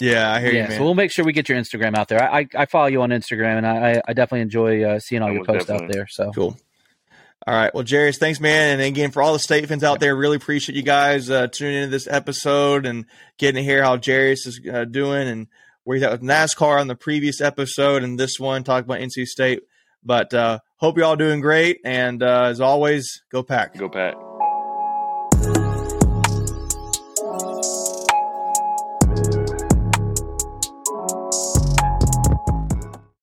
yeah, 0.00 0.32
I 0.32 0.40
hear 0.40 0.50
yeah. 0.52 0.62
you, 0.62 0.68
man. 0.68 0.78
So 0.78 0.84
we'll 0.84 0.94
make 0.94 1.12
sure 1.12 1.24
we 1.24 1.32
get 1.32 1.48
your 1.48 1.56
Instagram 1.56 1.96
out 1.96 2.08
there. 2.08 2.20
I 2.20 2.40
I, 2.40 2.48
I 2.56 2.66
follow 2.66 2.88
you 2.88 3.02
on 3.02 3.10
Instagram, 3.10 3.58
and 3.58 3.66
I 3.66 4.02
I 4.06 4.12
definitely 4.12 4.40
enjoy 4.40 4.82
uh, 4.82 4.98
seeing 4.98 5.22
all 5.22 5.30
your 5.30 5.44
Most 5.44 5.68
posts 5.68 5.70
out 5.70 5.88
there. 5.88 6.08
So 6.10 6.32
Cool. 6.32 6.56
All 7.46 7.54
right. 7.54 7.72
Well, 7.72 7.84
Jarius, 7.84 8.18
thanks, 8.18 8.40
man. 8.40 8.80
And 8.80 8.82
again, 8.82 9.12
for 9.12 9.22
all 9.22 9.32
the 9.32 9.38
state 9.38 9.66
fans 9.68 9.84
out 9.84 10.00
there, 10.00 10.14
really 10.14 10.36
appreciate 10.36 10.76
you 10.76 10.82
guys 10.82 11.30
uh, 11.30 11.46
tuning 11.46 11.76
into 11.76 11.90
this 11.90 12.08
episode 12.08 12.84
and 12.84 13.04
getting 13.38 13.56
to 13.56 13.62
hear 13.64 13.82
how 13.82 13.96
Jarius 13.96 14.46
is 14.46 14.60
uh, 14.72 14.84
doing 14.84 15.28
and 15.28 15.46
where 15.84 15.96
he's 15.96 16.04
at 16.04 16.12
with 16.12 16.22
NASCAR 16.22 16.80
on 16.80 16.86
the 16.86 16.94
previous 16.94 17.40
episode 17.40 18.04
and 18.04 18.18
this 18.18 18.38
one, 18.38 18.62
talk 18.62 18.84
about 18.84 19.00
NC 19.00 19.26
State. 19.26 19.62
But 20.04 20.34
uh, 20.34 20.58
hope 20.76 20.96
you're 20.96 21.06
all 21.06 21.16
doing 21.16 21.40
great. 21.40 21.78
And 21.84 22.22
uh, 22.22 22.44
as 22.44 22.60
always, 22.60 23.22
go 23.30 23.42
pack. 23.42 23.76
Go 23.76 23.88
Pat. 23.88 24.14